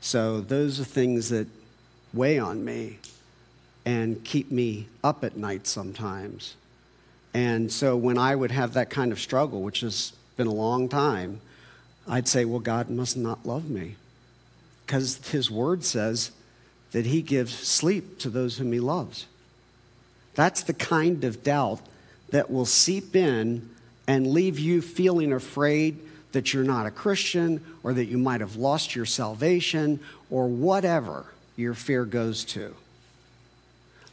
So 0.00 0.40
those 0.40 0.80
are 0.80 0.84
things 0.84 1.28
that 1.30 1.48
weigh 2.14 2.38
on 2.38 2.64
me 2.64 2.98
and 3.84 4.22
keep 4.24 4.50
me 4.50 4.86
up 5.02 5.24
at 5.24 5.36
night 5.36 5.66
sometimes. 5.66 6.54
And 7.34 7.70
so 7.70 7.96
when 7.96 8.16
I 8.16 8.34
would 8.34 8.50
have 8.50 8.74
that 8.74 8.90
kind 8.90 9.12
of 9.12 9.20
struggle, 9.20 9.62
which 9.62 9.80
has 9.80 10.12
been 10.36 10.46
a 10.46 10.52
long 10.52 10.88
time, 10.88 11.40
I'd 12.06 12.28
say, 12.28 12.44
well, 12.44 12.60
God 12.60 12.88
must 12.88 13.16
not 13.16 13.44
love 13.44 13.68
me. 13.68 13.96
Because 14.88 15.18
his 15.28 15.50
word 15.50 15.84
says 15.84 16.30
that 16.92 17.04
he 17.04 17.20
gives 17.20 17.54
sleep 17.54 18.18
to 18.20 18.30
those 18.30 18.56
whom 18.56 18.72
he 18.72 18.80
loves. 18.80 19.26
That's 20.34 20.62
the 20.62 20.72
kind 20.72 21.24
of 21.24 21.42
doubt 21.42 21.82
that 22.30 22.50
will 22.50 22.64
seep 22.64 23.14
in 23.14 23.68
and 24.06 24.28
leave 24.28 24.58
you 24.58 24.80
feeling 24.80 25.30
afraid 25.30 25.98
that 26.32 26.54
you're 26.54 26.64
not 26.64 26.86
a 26.86 26.90
Christian 26.90 27.62
or 27.82 27.92
that 27.92 28.06
you 28.06 28.16
might 28.16 28.40
have 28.40 28.56
lost 28.56 28.96
your 28.96 29.04
salvation 29.04 30.00
or 30.30 30.48
whatever 30.48 31.26
your 31.54 31.74
fear 31.74 32.06
goes 32.06 32.42
to. 32.46 32.74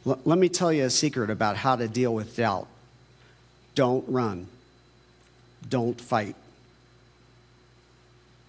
L- 0.06 0.20
let 0.26 0.38
me 0.38 0.50
tell 0.50 0.70
you 0.70 0.84
a 0.84 0.90
secret 0.90 1.30
about 1.30 1.56
how 1.56 1.76
to 1.76 1.88
deal 1.88 2.12
with 2.12 2.36
doubt 2.36 2.68
don't 3.74 4.06
run, 4.08 4.46
don't 5.66 5.98
fight. 5.98 6.36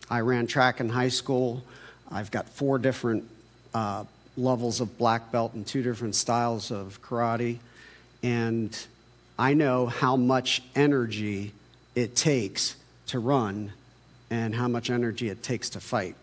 I 0.09 0.19
ran 0.19 0.47
track 0.47 0.81
in 0.81 0.89
high 0.89 1.07
school. 1.07 1.63
I've 2.11 2.31
got 2.31 2.47
four 2.49 2.79
different 2.79 3.25
uh, 3.73 4.05
levels 4.35 4.81
of 4.81 4.97
black 4.97 5.31
belt 5.31 5.53
and 5.53 5.65
two 5.65 5.83
different 5.83 6.15
styles 6.15 6.71
of 6.71 7.01
karate. 7.01 7.57
And 8.23 8.77
I 9.37 9.53
know 9.53 9.87
how 9.87 10.15
much 10.15 10.63
energy 10.75 11.53
it 11.95 12.15
takes 12.15 12.75
to 13.07 13.19
run 13.19 13.73
and 14.29 14.55
how 14.55 14.67
much 14.67 14.89
energy 14.89 15.29
it 15.29 15.43
takes 15.43 15.69
to 15.69 15.79
fight. 15.79 16.15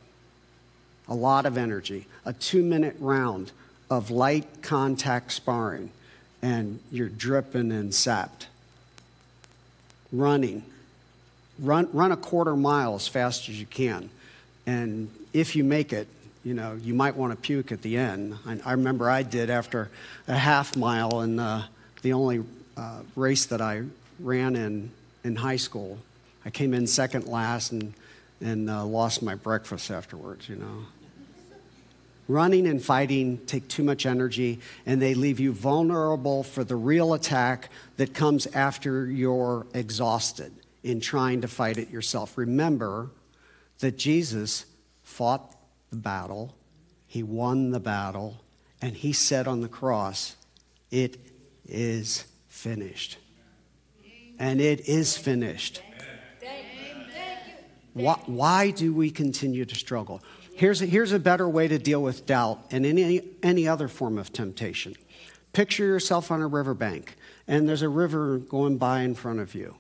A 1.09 1.15
lot 1.15 1.47
of 1.47 1.59
energy. 1.59 2.07
A 2.25 2.33
two 2.33 2.63
minute 2.63 2.97
round 2.99 3.53
of 3.91 4.11
light 4.11 4.63
contact 4.63 5.33
sparring, 5.33 5.91
and 6.43 6.81
you're 6.91 7.09
dripping 7.09 7.73
and 7.73 7.95
sapped. 7.95 8.49
Running. 10.11 10.65
Run, 11.59 11.89
run 11.93 12.11
a 12.11 12.17
quarter 12.17 12.57
mile 12.57 12.95
as 12.95 13.07
fast 13.07 13.49
as 13.49 13.61
you 13.61 13.67
can. 13.67 14.11
And 14.67 15.11
if 15.33 15.55
you 15.57 15.65
make 15.65 15.93
it, 15.93 16.09
you 16.43 16.55
know, 16.55 16.79
you 16.83 16.95
might 16.95 17.17
want 17.17 17.33
to 17.33 17.37
puke 17.37 17.73
at 17.73 17.83
the 17.83 17.97
end. 17.97 18.37
I, 18.47 18.61
I 18.65 18.73
remember 18.73 19.09
I 19.09 19.23
did 19.23 19.51
after 19.51 19.91
a 20.29 20.37
half 20.37 20.77
mile, 20.77 21.23
in 21.23 21.39
uh, 21.39 21.67
the 22.03 22.13
only 22.13 22.45
uh, 22.77 23.01
race 23.17 23.47
that 23.47 23.61
I 23.61 23.83
ran 24.21 24.57
in 24.57 24.91
in 25.25 25.37
high 25.37 25.57
school. 25.57 25.99
I 26.45 26.51
came 26.51 26.75
in 26.75 26.87
second 26.87 27.27
last 27.27 27.73
and, 27.73 27.95
and 28.41 28.69
uh, 28.69 28.85
lost 28.85 29.23
my 29.23 29.35
breakfast 29.35 29.91
afterwards, 29.91 30.49
you 30.49 30.57
know. 30.57 30.85
Running 32.29 32.67
and 32.67 32.83
fighting 32.83 33.39
take 33.47 33.69
too 33.69 33.83
much 33.83 34.07
energy 34.07 34.61
and 34.87 35.01
they 35.01 35.15
leave 35.15 35.41
you 35.41 35.53
vulnerable 35.53 36.43
for 36.43 36.65
the 36.65 36.77
real 36.77 37.13
attack 37.15 37.69
that 37.97 38.15
comes 38.15 38.47
after 38.47 39.07
you're 39.07 39.67
exhausted 39.75 40.53
in 40.83 41.01
trying 41.01 41.43
to 41.43 41.49
fight 41.49 41.77
it 41.77 41.91
yourself. 41.91 42.39
Remember 42.39 43.11
that 43.81 43.97
Jesus 43.97 44.67
fought 45.03 45.55
the 45.91 45.97
battle, 45.97 46.55
he 47.07 47.23
won 47.23 47.71
the 47.71 47.81
battle, 47.81 48.41
and 48.81 48.97
he 48.97 49.13
said 49.13 49.47
on 49.47 49.61
the 49.61 49.69
cross, 49.69 50.37
It 50.91 51.19
is 51.67 52.25
finished. 52.49 53.19
And 54.39 54.61
it 54.61 54.89
is 54.89 55.17
finished. 55.17 55.81
Why, 57.93 58.19
why 58.27 58.71
do 58.71 58.93
we 58.93 59.11
continue 59.11 59.65
to 59.65 59.75
struggle? 59.75 60.21
Here's 60.55 60.83
a, 60.83 60.87
here's 60.87 61.13
a 61.13 61.19
better 61.19 61.49
way 61.49 61.69
to 61.69 61.79
deal 61.79 62.03
with 62.03 62.27
doubt 62.27 62.61
and 62.71 62.85
any, 62.85 63.23
any 63.43 63.67
other 63.69 63.89
form 63.89 64.19
of 64.19 64.33
temptation. 64.33 64.97
Picture 65.53 65.85
yourself 65.85 66.31
on 66.33 66.43
a 66.43 66.47
riverbank, 66.49 67.17
and 67.47 67.69
there's 67.69 67.83
a 67.83 67.89
river 67.89 68.39
going 68.39 68.77
by 68.77 69.03
in 69.03 69.15
front 69.15 69.39
of 69.39 69.55
you. 69.55 69.77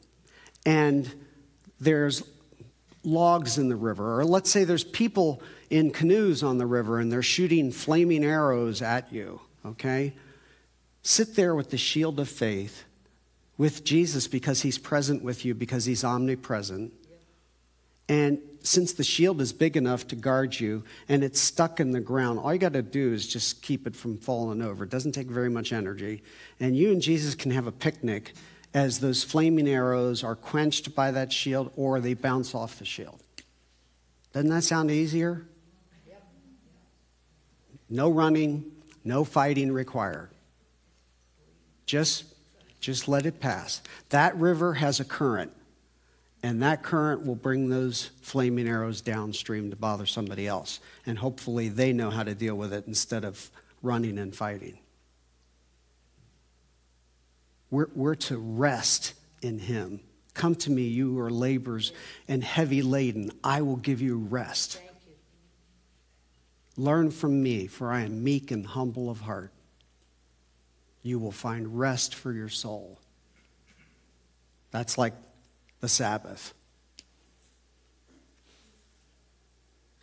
And 0.64 1.12
there's 1.80 2.22
logs 3.04 3.58
in 3.58 3.68
the 3.68 3.76
river, 3.76 4.20
or 4.20 4.24
let's 4.24 4.50
say 4.50 4.64
there's 4.64 4.84
people 4.84 5.42
in 5.70 5.90
canoes 5.90 6.42
on 6.42 6.58
the 6.58 6.66
river 6.66 6.98
and 6.98 7.12
they're 7.12 7.22
shooting 7.22 7.70
flaming 7.70 8.24
arrows 8.24 8.82
at 8.82 9.12
you, 9.12 9.40
okay? 9.64 10.14
Sit 11.02 11.36
there 11.36 11.54
with 11.54 11.70
the 11.70 11.78
shield 11.78 12.18
of 12.18 12.28
faith 12.28 12.84
with 13.56 13.84
Jesus 13.84 14.26
because 14.26 14.62
he's 14.62 14.78
present 14.78 15.22
with 15.22 15.44
you, 15.44 15.54
because 15.54 15.84
he's 15.84 16.02
omnipresent. 16.04 16.92
And 18.08 18.38
since 18.60 18.92
the 18.92 19.04
shield 19.04 19.40
is 19.40 19.52
big 19.52 19.76
enough 19.76 20.06
to 20.08 20.16
guard 20.16 20.58
you 20.58 20.84
and 21.08 21.22
it's 21.22 21.40
stuck 21.40 21.80
in 21.80 21.92
the 21.92 22.00
ground, 22.00 22.38
all 22.38 22.52
you 22.52 22.58
got 22.58 22.72
to 22.72 22.82
do 22.82 23.12
is 23.12 23.26
just 23.26 23.62
keep 23.62 23.86
it 23.86 23.94
from 23.94 24.18
falling 24.18 24.62
over. 24.62 24.84
It 24.84 24.90
doesn't 24.90 25.12
take 25.12 25.28
very 25.28 25.50
much 25.50 25.72
energy. 25.72 26.22
And 26.60 26.76
you 26.76 26.90
and 26.90 27.00
Jesus 27.00 27.34
can 27.34 27.50
have 27.50 27.66
a 27.66 27.72
picnic 27.72 28.34
as 28.74 28.98
those 28.98 29.22
flaming 29.22 29.68
arrows 29.68 30.24
are 30.24 30.34
quenched 30.34 30.94
by 30.94 31.12
that 31.12 31.32
shield 31.32 31.72
or 31.76 32.00
they 32.00 32.12
bounce 32.12 32.54
off 32.54 32.78
the 32.78 32.84
shield. 32.84 33.22
Doesn't 34.32 34.50
that 34.50 34.64
sound 34.64 34.90
easier? 34.90 35.46
No 37.88 38.10
running, 38.10 38.72
no 39.04 39.22
fighting 39.22 39.70
required. 39.70 40.30
Just, 41.86 42.24
just 42.80 43.06
let 43.06 43.26
it 43.26 43.38
pass. 43.38 43.80
That 44.08 44.36
river 44.36 44.74
has 44.74 44.98
a 44.98 45.04
current, 45.04 45.52
and 46.42 46.62
that 46.62 46.82
current 46.82 47.24
will 47.24 47.36
bring 47.36 47.68
those 47.68 48.10
flaming 48.22 48.66
arrows 48.66 49.00
downstream 49.00 49.70
to 49.70 49.76
bother 49.76 50.06
somebody 50.06 50.48
else. 50.48 50.80
And 51.06 51.18
hopefully 51.18 51.68
they 51.68 51.92
know 51.92 52.10
how 52.10 52.24
to 52.24 52.34
deal 52.34 52.56
with 52.56 52.72
it 52.72 52.84
instead 52.88 53.24
of 53.24 53.50
running 53.82 54.18
and 54.18 54.34
fighting. 54.34 54.78
We're, 57.70 57.88
we're 57.94 58.14
to 58.14 58.38
rest 58.38 59.14
in 59.42 59.58
Him. 59.58 60.00
Come 60.34 60.56
to 60.56 60.70
me, 60.70 60.82
you 60.82 61.12
who 61.12 61.20
are 61.20 61.30
laborers 61.30 61.92
and 62.26 62.42
heavy 62.42 62.82
laden. 62.82 63.30
I 63.42 63.62
will 63.62 63.76
give 63.76 64.00
you 64.00 64.18
rest. 64.18 64.80
Learn 66.76 67.10
from 67.10 67.42
me, 67.42 67.68
for 67.68 67.92
I 67.92 68.02
am 68.02 68.24
meek 68.24 68.50
and 68.50 68.66
humble 68.66 69.08
of 69.08 69.20
heart. 69.20 69.52
You 71.02 71.18
will 71.18 71.32
find 71.32 71.78
rest 71.78 72.14
for 72.14 72.32
your 72.32 72.48
soul. 72.48 72.98
That's 74.72 74.98
like 74.98 75.14
the 75.80 75.88
Sabbath. 75.88 76.52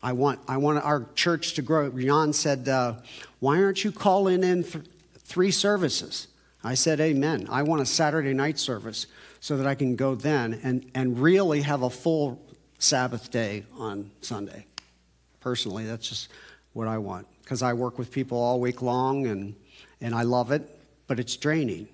I 0.04 0.13
want, 0.13 0.39
I 0.47 0.58
want 0.58 0.84
our 0.84 1.08
church 1.15 1.54
to 1.56 1.62
grow. 1.62 1.89
Jan 1.91 2.34
said, 2.34 2.67
uh, 2.69 2.95
Why 3.39 3.62
aren't 3.62 3.84
you 3.84 3.91
calling 3.91 4.43
in 4.43 4.63
th- 4.63 4.86
three 5.19 5.52
services? 5.52 6.28
I 6.63 6.76
said, 6.76 7.00
Amen. 7.00 7.47
I 7.50 7.63
want 7.63 7.82
a 7.82 7.86
Saturday 7.86 8.34
night 8.34 8.60
service 8.60 9.08
so 9.39 9.58
that 9.58 9.65
I 9.65 9.76
can 9.76 9.95
go 9.95 10.15
then 10.15 10.60
and, 10.63 10.89
and 10.93 11.19
really 11.19 11.62
have 11.62 11.82
a 11.82 11.89
full 11.89 12.41
Sabbath 12.78 13.32
day 13.32 13.65
on 13.78 14.12
Sunday. 14.21 14.65
Personally, 15.39 15.86
that's 15.86 16.08
just 16.08 16.30
what 16.74 16.88
I 16.88 16.97
want 17.00 17.28
because 17.41 17.62
I 17.62 17.74
work 17.74 17.97
with 17.97 18.12
people 18.12 18.38
all 18.38 18.60
week 18.60 18.82
long 18.82 19.28
and, 19.28 19.56
and 20.00 20.15
I 20.15 20.24
love 20.24 20.52
it, 20.52 20.67
but 21.08 21.19
it's 21.19 21.36
draining. 21.36 21.88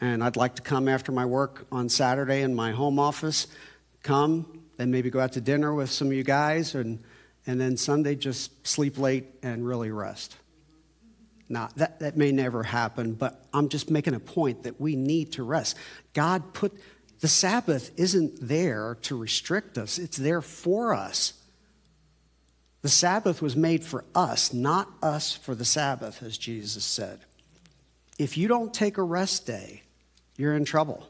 And 0.00 0.22
I'd 0.22 0.36
like 0.36 0.56
to 0.56 0.62
come 0.62 0.88
after 0.88 1.10
my 1.10 1.24
work 1.24 1.66
on 1.72 1.88
Saturday 1.88 2.42
in 2.42 2.54
my 2.54 2.72
home 2.72 2.98
office, 2.98 3.46
come, 4.02 4.62
and 4.78 4.92
maybe 4.92 5.10
go 5.10 5.20
out 5.20 5.32
to 5.32 5.40
dinner 5.40 5.74
with 5.74 5.90
some 5.90 6.08
of 6.08 6.12
you 6.12 6.22
guys, 6.22 6.74
and, 6.74 7.02
and 7.46 7.58
then 7.58 7.78
Sunday 7.78 8.14
just 8.14 8.66
sleep 8.66 8.98
late 8.98 9.24
and 9.42 9.66
really 9.66 9.90
rest. 9.90 10.36
Now, 11.48 11.68
that, 11.76 12.00
that 12.00 12.16
may 12.16 12.32
never 12.32 12.62
happen, 12.62 13.12
but 13.12 13.44
I'm 13.52 13.68
just 13.68 13.90
making 13.90 14.14
a 14.14 14.20
point 14.20 14.64
that 14.64 14.80
we 14.80 14.96
need 14.96 15.32
to 15.32 15.42
rest. 15.42 15.76
God 16.12 16.52
put 16.52 16.72
the 17.20 17.28
Sabbath 17.28 17.90
isn't 17.98 18.38
there 18.40 18.98
to 19.02 19.16
restrict 19.16 19.78
us, 19.78 19.98
it's 19.98 20.16
there 20.16 20.42
for 20.42 20.94
us. 20.94 21.32
The 22.82 22.88
Sabbath 22.88 23.42
was 23.42 23.56
made 23.56 23.82
for 23.82 24.04
us, 24.14 24.52
not 24.52 24.88
us 25.02 25.34
for 25.34 25.54
the 25.54 25.64
Sabbath, 25.64 26.22
as 26.22 26.38
Jesus 26.38 26.84
said. 26.84 27.20
If 28.18 28.38
you 28.38 28.48
don't 28.48 28.72
take 28.72 28.96
a 28.96 29.02
rest 29.02 29.46
day, 29.46 29.82
you're 30.36 30.54
in 30.54 30.64
trouble. 30.64 31.08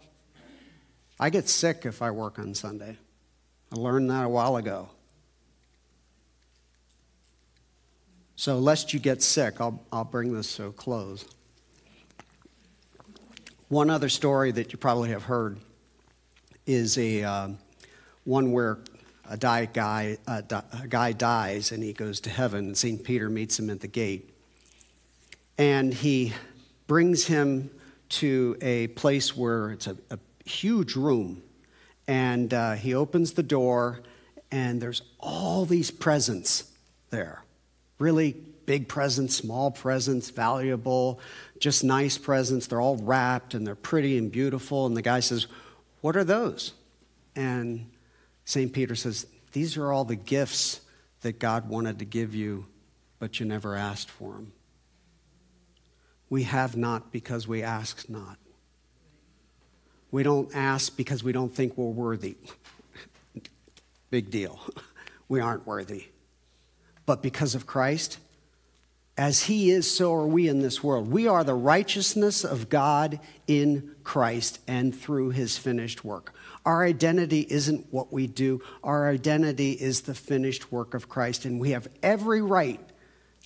I 1.19 1.31
get 1.31 1.49
sick 1.49 1.85
if 1.85 2.03
I 2.03 2.11
work 2.11 2.39
on 2.39 2.55
Sunday. 2.55 2.97
I 3.73 3.77
learned 3.77 4.11
that 4.11 4.25
a 4.25 4.29
while 4.29 4.57
ago. 4.57 4.89
So, 8.39 8.59
lest 8.59 8.93
you 8.93 9.01
get 9.01 9.23
sick, 9.23 9.63
I'll, 9.63 9.83
I'll 9.91 10.05
bring 10.05 10.35
this 10.35 10.57
to 10.57 10.67
a 10.67 10.73
close. 10.73 11.25
One 13.69 13.89
other 13.89 14.11
story 14.11 14.53
that 14.53 14.73
you 14.73 14.79
probably 14.79 15.09
have 15.09 15.23
heard 15.23 15.59
is 16.67 16.99
a 16.99 17.23
uh, 17.23 17.49
one 18.25 18.53
where 18.53 18.79
a, 19.29 19.39
die 19.39 19.65
guy, 19.65 20.19
a, 20.27 20.45
a 20.83 20.87
guy 20.87 21.13
dies 21.13 21.73
and 21.73 21.83
he 21.83 21.95
goes 21.95 22.21
to 22.21 22.31
heaven, 22.31 22.67
and 22.67 22.77
St. 22.77 23.03
Peter 23.03 23.31
meets 23.31 23.59
him 23.59 23.71
at 23.71 23.81
the 23.81 23.89
gate. 23.89 24.29
And 25.57 25.95
he 25.95 26.35
brings 26.87 27.27
him 27.27 27.71
to 28.11 28.59
a 28.61 28.89
place 28.89 29.35
where 29.35 29.71
it's 29.71 29.87
a, 29.87 29.97
a 30.11 30.19
huge 30.45 30.95
room. 30.95 31.43
And 32.07 32.53
uh, 32.53 32.75
he 32.75 32.93
opens 32.93 33.33
the 33.33 33.43
door, 33.43 34.03
and 34.53 34.79
there's 34.79 35.01
all 35.19 35.65
these 35.65 35.91
presents 35.91 36.71
there 37.09 37.46
really 37.99 38.33
big 38.67 38.89
presents, 38.89 39.35
small 39.35 39.71
presents, 39.71 40.31
valuable, 40.31 41.21
just 41.59 41.85
nice 41.85 42.19
presents. 42.19 42.67
They're 42.67 42.81
all 42.81 42.97
wrapped 42.97 43.55
and 43.55 43.67
they're 43.67 43.75
pretty 43.75 44.19
and 44.19 44.31
beautiful. 44.31 44.87
And 44.87 44.97
the 44.97 45.03
guy 45.03 45.21
says, 45.21 45.47
What 46.01 46.17
are 46.17 46.25
those? 46.25 46.73
And 47.35 47.91
St. 48.45 48.73
Peter 48.73 48.95
says, 48.95 49.27
These 49.53 49.77
are 49.77 49.93
all 49.93 50.05
the 50.05 50.17
gifts 50.17 50.81
that 51.23 51.39
God 51.39 51.69
wanted 51.69 52.01
to 52.01 52.05
give 52.05 52.35
you, 52.35 52.67
but 53.19 53.41
you 53.41 53.47
never 53.47 53.77
asked 53.77 54.11
for 54.11 54.35
them. 54.35 54.53
We 56.29 56.43
have 56.43 56.77
not 56.77 57.13
because 57.13 57.47
we 57.47 57.63
ask 57.63 58.09
not. 58.09 58.39
We 60.11 60.23
don't 60.23 60.55
ask 60.55 60.97
because 60.97 61.23
we 61.23 61.33
don't 61.33 61.55
think 61.55 61.77
we're 61.77 61.87
worthy. 61.87 62.37
Big 64.11 64.31
deal. 64.31 64.61
We 65.29 65.41
aren't 65.41 65.67
worthy. 65.67 66.07
But 67.07 67.23
because 67.23 67.55
of 67.55 67.67
Christ, 67.67 68.19
as 69.19 69.45
he 69.45 69.71
is, 69.71 69.91
so 69.91 70.13
are 70.13 70.27
we 70.27 70.49
in 70.49 70.61
this 70.61 70.85
world. 70.85 71.11
We 71.11 71.27
are 71.27 71.43
the 71.43 71.55
righteousness 71.55 72.45
of 72.45 72.69
God 72.69 73.19
in 73.47 73.95
Christ 74.05 74.61
and 74.69 74.95
through 74.95 75.31
his 75.31 75.57
finished 75.57 76.05
work. 76.05 76.35
Our 76.67 76.85
identity 76.85 77.47
isn't 77.49 77.87
what 77.91 78.13
we 78.13 78.27
do, 78.27 78.61
our 78.85 79.09
identity 79.09 79.73
is 79.73 80.03
the 80.03 80.15
finished 80.15 80.71
work 80.71 80.93
of 80.93 81.09
Christ. 81.09 81.45
And 81.47 81.59
we 81.59 81.71
have 81.71 81.89
every 82.03 82.43
right 82.43 82.81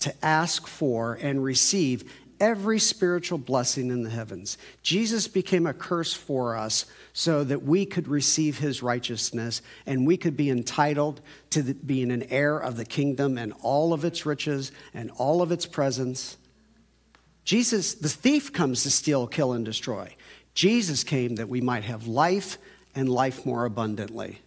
to 0.01 0.15
ask 0.25 0.67
for 0.67 1.19
and 1.21 1.45
receive 1.45 2.11
every 2.41 2.79
spiritual 2.79 3.39
blessing 3.39 3.91
in 3.91 4.03
the 4.03 4.11
heavens. 4.11 4.57
Jesus 4.83 5.29
became 5.29 5.67
a 5.67 5.75
curse 5.75 6.15
for 6.15 6.57
us 6.57 6.87
so 7.13 7.45
that 7.45 7.63
we 7.63 7.85
could 7.85 8.09
receive 8.09 8.59
his 8.59 8.83
righteousness 8.83 9.63
and 9.87 10.07
we 10.07 10.17
could 10.17 10.37
be 10.37 10.51
entitled 10.51 11.21
to 11.51 11.63
the, 11.63 11.75
being 11.75 12.11
an 12.11 12.25
heir 12.25 12.59
of 12.59 12.77
the 12.77 12.85
kingdom 12.85 13.37
and 13.37 13.53
all 13.61 13.93
of 13.93 14.05
its 14.05 14.25
riches 14.25 14.73
and 14.95 15.11
all 15.13 15.43
of 15.43 15.53
its 15.53 15.67
presence. 15.67 16.39
Jesus, 17.45 17.95
the 17.95 18.09
thief 18.09 18.53
comes 18.53 18.83
to 18.83 18.91
steal, 18.91 19.27
kill, 19.27 19.53
and 19.53 19.65
destroy. 19.65 20.15
Jesus 20.55 21.05
came 21.05 21.37
that 21.37 21.49
we 21.49 21.61
might 21.61 21.85
have 21.85 22.07
life 22.07 22.59
and 22.95 23.09
life 23.09 23.47
more 23.47 23.65
abundantly. 23.65 24.41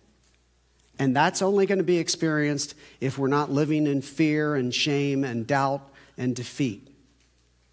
And 0.99 1.15
that's 1.15 1.41
only 1.41 1.65
going 1.65 1.79
to 1.79 1.83
be 1.83 1.97
experienced 1.97 2.75
if 2.99 3.17
we're 3.17 3.27
not 3.27 3.51
living 3.51 3.87
in 3.87 4.01
fear 4.01 4.55
and 4.55 4.73
shame 4.73 5.23
and 5.23 5.47
doubt 5.47 5.89
and 6.17 6.35
defeat. 6.35 6.92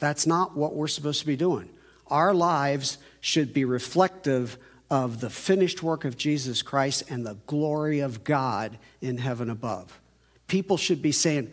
That's 0.01 0.27
not 0.27 0.57
what 0.57 0.75
we're 0.75 0.89
supposed 0.89 1.21
to 1.21 1.27
be 1.27 1.37
doing. 1.37 1.71
Our 2.09 2.35
lives 2.35 2.99
should 3.21 3.55
be 3.55 3.65
reflective 3.65 4.59
of 4.91 5.21
the 5.21 5.31
finished 5.31 5.83
work 5.83 6.05
of 6.05 6.17
Jesus 6.17 6.63
Christ 6.63 7.05
and 7.09 7.25
the 7.25 7.37
glory 7.47 8.01
of 8.01 8.25
God 8.25 8.79
in 9.01 9.19
heaven 9.19 9.49
above. 9.49 10.01
People 10.49 10.77
should 10.77 11.01
be 11.01 11.13
saying, 11.13 11.53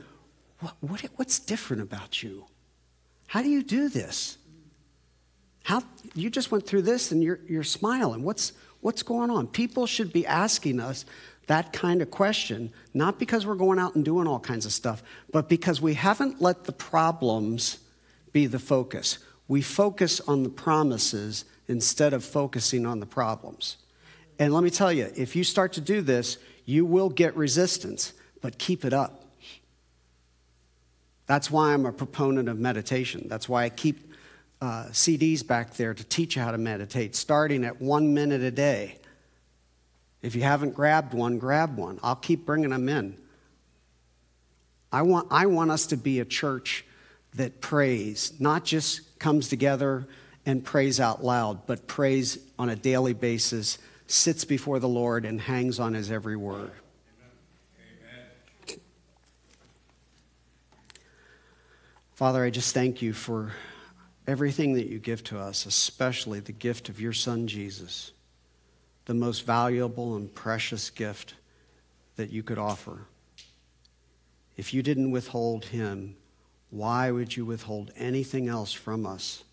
what, 0.60 0.74
what, 0.82 1.02
What's 1.18 1.38
different 1.38 1.84
about 1.84 2.24
you? 2.24 2.46
How 3.28 3.44
do 3.44 3.50
you 3.50 3.62
do 3.62 3.90
this? 3.90 4.38
How, 5.64 5.84
you 6.16 6.30
just 6.30 6.50
went 6.50 6.66
through 6.66 6.84
this 6.84 7.12
and 7.12 7.22
you're, 7.22 7.40
you're 7.48 7.64
smiling. 7.64 8.24
What's, 8.24 8.54
what's 8.80 9.04
going 9.04 9.30
on? 9.30 9.48
People 9.48 9.86
should 9.86 10.12
be 10.14 10.26
asking 10.26 10.80
us 10.80 11.06
that 11.48 11.74
kind 11.74 12.02
of 12.02 12.10
question, 12.10 12.72
not 12.94 13.20
because 13.20 13.46
we're 13.46 13.56
going 13.56 13.78
out 13.78 13.96
and 13.96 14.04
doing 14.04 14.28
all 14.28 14.40
kinds 14.40 14.66
of 14.66 14.72
stuff, 14.72 15.04
but 15.32 15.48
because 15.50 15.82
we 15.82 15.94
haven't 15.94 16.42
let 16.42 16.64
the 16.64 16.72
problems 16.72 17.80
be 18.34 18.46
the 18.46 18.60
focus. 18.60 19.20
We 19.48 19.62
focus 19.62 20.20
on 20.22 20.44
the 20.44 20.50
promises 20.50 21.46
instead 21.68 22.14
of 22.14 22.24
focusing 22.24 22.86
on 22.86 23.00
the 23.00 23.06
problems. 23.06 23.78
And 24.40 24.54
let 24.54 24.64
me 24.64 24.70
tell 24.70 24.92
you, 24.92 25.12
if 25.16 25.36
you 25.36 25.44
start 25.44 25.74
to 25.74 25.82
do 25.82 26.02
this, 26.02 26.38
you 26.66 26.86
will 26.86 27.10
get 27.10 27.36
resistance, 27.36 28.14
but 28.42 28.58
keep 28.58 28.86
it 28.86 28.94
up. 28.94 29.24
That's 31.26 31.52
why 31.52 31.74
I'm 31.74 31.86
a 31.86 31.92
proponent 31.92 32.48
of 32.48 32.58
meditation. 32.58 33.28
That's 33.28 33.50
why 33.50 33.66
I 33.66 33.70
keep 33.70 34.14
uh, 34.62 34.86
CDs 34.92 35.46
back 35.46 35.74
there 35.76 35.94
to 35.94 36.04
teach 36.04 36.36
you 36.36 36.42
how 36.42 36.52
to 36.52 36.58
meditate, 36.58 37.16
starting 37.16 37.64
at 37.64 37.82
one 37.82 38.14
minute 38.14 38.42
a 38.42 38.52
day. 38.52 38.98
If 40.22 40.36
you 40.36 40.44
haven't 40.44 40.74
grabbed 40.74 41.14
one, 41.14 41.38
grab 41.38 41.78
one. 41.78 42.00
I'll 42.02 42.16
keep 42.16 42.46
bringing 42.46 42.72
them 42.72 42.90
in. 42.90 43.18
I 44.92 45.02
want, 45.02 45.28
I 45.32 45.46
want 45.46 45.70
us 45.70 45.88
to 45.88 45.98
be 45.98 46.20
a 46.20 46.26
church 46.26 46.86
that 47.38 47.62
prays, 47.62 48.34
not 48.40 48.66
just 48.66 49.18
comes 49.20 49.48
together 49.48 50.08
and 50.46 50.64
prays 50.64 51.00
out 51.00 51.24
loud, 51.24 51.66
but 51.66 51.88
prays 51.88 52.40
on 52.60 52.70
a 52.70 52.76
daily 52.76 53.14
basis, 53.14 53.78
sits 54.08 54.46
before 54.46 54.80
the 54.80 54.88
Lord, 54.88 55.26
and 55.26 55.40
hangs 55.42 55.80
on 55.80 55.94
his 55.94 56.12
every 56.12 56.36
word. 56.36 56.72
Father, 62.14 62.44
I 62.44 62.50
just 62.50 62.74
thank 62.74 63.02
you 63.02 63.14
for 63.14 63.54
everything 64.26 64.74
that 64.74 64.88
you 64.88 64.98
give 64.98 65.24
to 65.26 65.40
us, 65.40 65.66
especially 65.66 66.40
the 66.40 66.52
gift 66.52 66.90
of 66.90 67.00
your 67.00 67.14
Son, 67.14 67.48
Jesus, 67.48 68.12
the 69.06 69.14
most 69.14 69.46
valuable 69.46 70.16
and 70.16 70.34
precious 70.34 70.90
gift 70.90 71.36
that 72.16 72.32
you 72.32 72.42
could 72.42 72.58
offer. 72.58 73.02
If 74.58 74.74
you 74.74 74.82
didn't 74.82 75.12
withhold 75.12 75.66
him, 75.66 76.16
why 76.70 77.12
would 77.12 77.36
you 77.36 77.46
withhold 77.46 77.92
anything 77.98 78.48
else 78.48 78.74
from 78.74 79.06
us? 79.06 79.44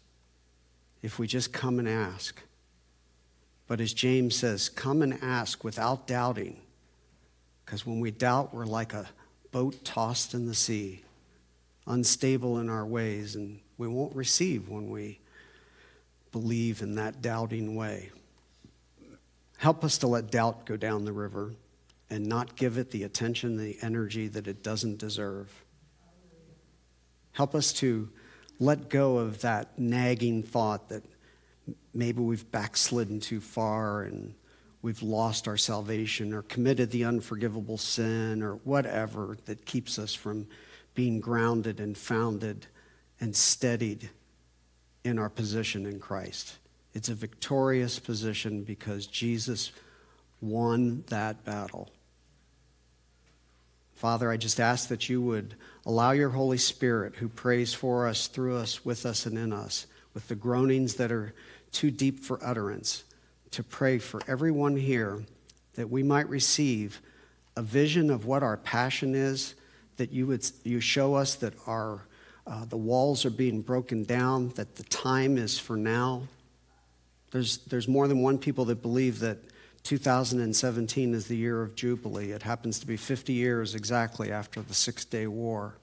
if 1.05 1.18
we 1.18 1.27
just 1.27 1.53
come 1.53 1.79
and 1.79 1.87
ask. 1.87 2.40
But 3.66 3.79
as 3.79 3.92
James 3.92 4.35
says, 4.35 4.70
come 4.70 5.03
and 5.03 5.22
ask 5.22 5.62
without 5.62 6.07
doubting. 6.07 6.62
Because 7.62 7.85
when 7.85 8.00
we 8.00 8.11
doubt, 8.11 8.55
we're 8.55 8.64
like 8.64 8.94
a 8.94 9.11
boat 9.53 9.85
tossed 9.85 10.33
in 10.33 10.46
the 10.46 10.55
sea, 10.55 11.03
unstable 11.87 12.59
in 12.59 12.70
our 12.70 12.87
ways, 12.87 13.37
and 13.37 13.61
we 13.77 13.87
won't 13.87 14.16
receive 14.16 14.70
when 14.70 14.88
we 14.88 15.20
believe 16.33 16.81
in 16.81 16.94
that 16.94 17.20
doubting 17.20 17.77
way. 17.77 18.11
Help 19.59 19.85
us 19.85 19.98
to 19.98 20.07
let 20.07 20.31
doubt 20.31 20.64
go 20.64 20.79
down 20.79 21.05
the 21.05 21.12
river 21.12 21.53
and 22.09 22.24
not 22.24 22.57
give 22.57 22.79
it 22.79 22.92
the 22.92 23.03
attention, 23.03 23.59
the 23.59 23.77
energy 23.83 24.27
that 24.29 24.48
it 24.48 24.62
doesn't 24.62 24.96
deserve. 24.96 25.63
Help 27.35 27.55
us 27.55 27.73
to 27.75 28.09
let 28.59 28.88
go 28.88 29.18
of 29.18 29.40
that 29.42 29.79
nagging 29.79 30.42
thought 30.42 30.88
that 30.88 31.03
maybe 31.92 32.20
we've 32.20 32.51
backslidden 32.51 33.20
too 33.20 33.40
far 33.40 34.03
and 34.03 34.35
we've 34.83 35.03
lost 35.03 35.49
our 35.49 35.57
salvation 35.57 36.33
or 36.33 36.42
committed 36.42 36.90
the 36.90 37.05
unforgivable 37.05 37.77
sin 37.77 38.42
or 38.42 38.55
whatever 38.64 39.37
that 39.47 39.66
keeps 39.66 39.99
us 39.99 40.14
from 40.14 40.47
being 40.94 41.20
grounded 41.20 41.81
and 41.81 41.99
founded 41.99 42.66
and 43.20 43.35
steadied 43.35 44.11
in 45.03 45.18
our 45.18 45.29
position 45.29 45.87
in 45.87 45.99
Christ. 45.99 46.59
It's 46.92 47.09
a 47.09 47.14
victorious 47.14 47.99
position 47.99 48.62
because 48.62 49.07
Jesus 49.07 49.73
won 50.40 51.03
that 51.09 51.44
battle. 51.44 51.90
Father, 53.94 54.31
I 54.31 54.37
just 54.37 54.61
ask 54.61 54.88
that 54.88 55.09
you 55.09 55.20
would 55.23 55.57
allow 55.87 56.12
your 56.12 56.31
Holy 56.31 56.59
Spirit, 56.59 57.16
who 57.16 57.29
prays 57.29 57.75
for 57.75 58.07
us, 58.09 58.27
through 58.27 58.57
us, 58.57 58.85
with 58.85 59.05
us, 59.05 59.27
and 59.27 59.37
in 59.37 59.53
us, 59.53 59.87
with 60.14 60.29
the 60.29 60.35
groanings 60.35 60.94
that 60.94 61.12
are 61.12 61.35
too 61.73 61.90
deep 61.90 62.20
for 62.20 62.38
utterance, 62.44 63.05
to 63.51 63.62
pray 63.62 63.99
for 63.99 64.20
everyone 64.27 64.77
here 64.77 65.23
that 65.75 65.90
we 65.90 66.03
might 66.03 66.29
receive 66.29 67.01
a 67.57 67.62
vision 67.62 68.11
of 68.11 68.25
what 68.25 68.42
our 68.42 68.57
passion 68.57 69.14
is, 69.14 69.55
that 69.97 70.11
you 70.11 70.27
would 70.27 70.44
you 70.64 70.81
show 70.81 71.14
us 71.14 71.37
that 71.37 71.55
our 71.66 72.01
uh, 72.47 72.64
the 72.66 72.77
walls 72.77 73.25
are 73.25 73.31
being 73.31 73.62
broken 73.62 74.05
down, 74.05 74.51
that 74.51 74.77
the 74.77 74.83
time 74.85 75.38
is 75.38 75.59
for 75.59 75.77
now. 75.77 76.23
There's, 77.31 77.59
there's 77.59 77.88
more 77.88 78.07
than 78.07 78.20
one 78.20 78.38
people 78.38 78.66
that 78.66 78.83
believe 78.83 79.20
that 79.20 79.38
2017 79.85 81.12
is 81.12 81.29
the 81.29 81.37
year 81.37 81.62
of 81.62 81.75
Jubilee. 81.75 82.33
It 82.33 82.42
happens 82.42 82.81
to 82.81 82.87
be 82.87 82.97
50 82.97 83.35
years 83.35 83.75
exactly 83.75 84.33
after 84.33 84.62
the 84.62 84.73
Six 84.73 85.05
Day 85.05 85.27
War. 85.27 85.75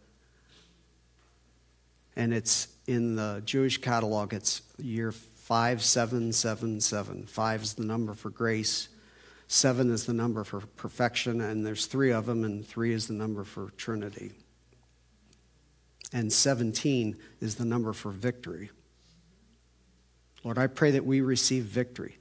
And 2.16 2.34
it's 2.34 2.68
in 2.88 3.16
the 3.16 3.44
Jewish 3.46 3.78
catalog, 3.78 4.34
it's 4.34 4.64
year 4.80 5.12
5777. 5.12 7.28
Five 7.28 7.62
is 7.62 7.76
the 7.76 7.86
number 7.86 8.16
for 8.16 8.32
grace, 8.32 8.90
seven 9.48 9.92
is 9.92 10.08
the 10.08 10.14
number 10.14 10.44
for 10.44 10.62
perfection, 10.62 11.40
and 11.40 11.64
there's 11.66 11.86
three 11.86 12.12
of 12.12 12.26
them, 12.26 12.44
and 12.44 12.68
three 12.68 12.94
is 12.94 13.08
the 13.08 13.14
number 13.14 13.44
for 13.44 13.70
Trinity. 13.78 14.32
And 16.12 16.34
17 16.34 17.18
is 17.40 17.56
the 17.56 17.66
number 17.66 17.94
for 17.94 18.12
victory. 18.12 18.72
Lord, 20.44 20.58
I 20.58 20.68
pray 20.68 20.92
that 20.92 21.06
we 21.06 21.22
receive 21.22 21.64
victory. 21.66 22.18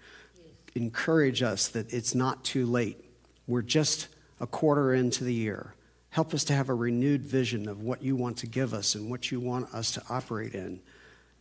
Encourage 0.74 1.42
us 1.42 1.68
that 1.68 1.92
it's 1.92 2.14
not 2.14 2.44
too 2.44 2.66
late. 2.66 3.04
We're 3.46 3.62
just 3.62 4.08
a 4.40 4.46
quarter 4.46 4.94
into 4.94 5.24
the 5.24 5.34
year. 5.34 5.74
Help 6.10 6.34
us 6.34 6.44
to 6.44 6.52
have 6.52 6.68
a 6.68 6.74
renewed 6.74 7.22
vision 7.22 7.68
of 7.68 7.82
what 7.82 8.02
you 8.02 8.16
want 8.16 8.36
to 8.38 8.46
give 8.46 8.74
us 8.74 8.94
and 8.94 9.10
what 9.10 9.30
you 9.30 9.40
want 9.40 9.72
us 9.74 9.92
to 9.92 10.02
operate 10.08 10.54
in. 10.54 10.80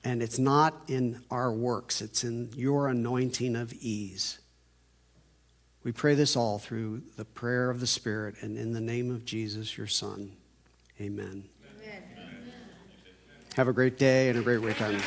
And 0.03 0.21
it's 0.21 0.39
not 0.39 0.83
in 0.87 1.21
our 1.29 1.51
works, 1.51 2.01
it's 2.01 2.23
in 2.23 2.51
your 2.55 2.87
anointing 2.87 3.55
of 3.55 3.73
ease. 3.73 4.39
We 5.83 5.91
pray 5.91 6.13
this 6.13 6.35
all 6.35 6.59
through 6.59 7.03
the 7.15 7.25
prayer 7.25 7.69
of 7.69 7.79
the 7.79 7.87
Spirit 7.87 8.35
and 8.41 8.57
in 8.57 8.73
the 8.73 8.81
name 8.81 9.11
of 9.11 9.25
Jesus, 9.25 9.77
your 9.77 9.87
Son. 9.87 10.33
Amen. 10.99 11.45
Amen. 11.79 12.03
Have 13.55 13.67
a 13.67 13.73
great 13.73 13.97
day 13.97 14.29
and 14.29 14.37
a 14.37 14.41
great 14.41 14.61
weekend. 14.61 15.01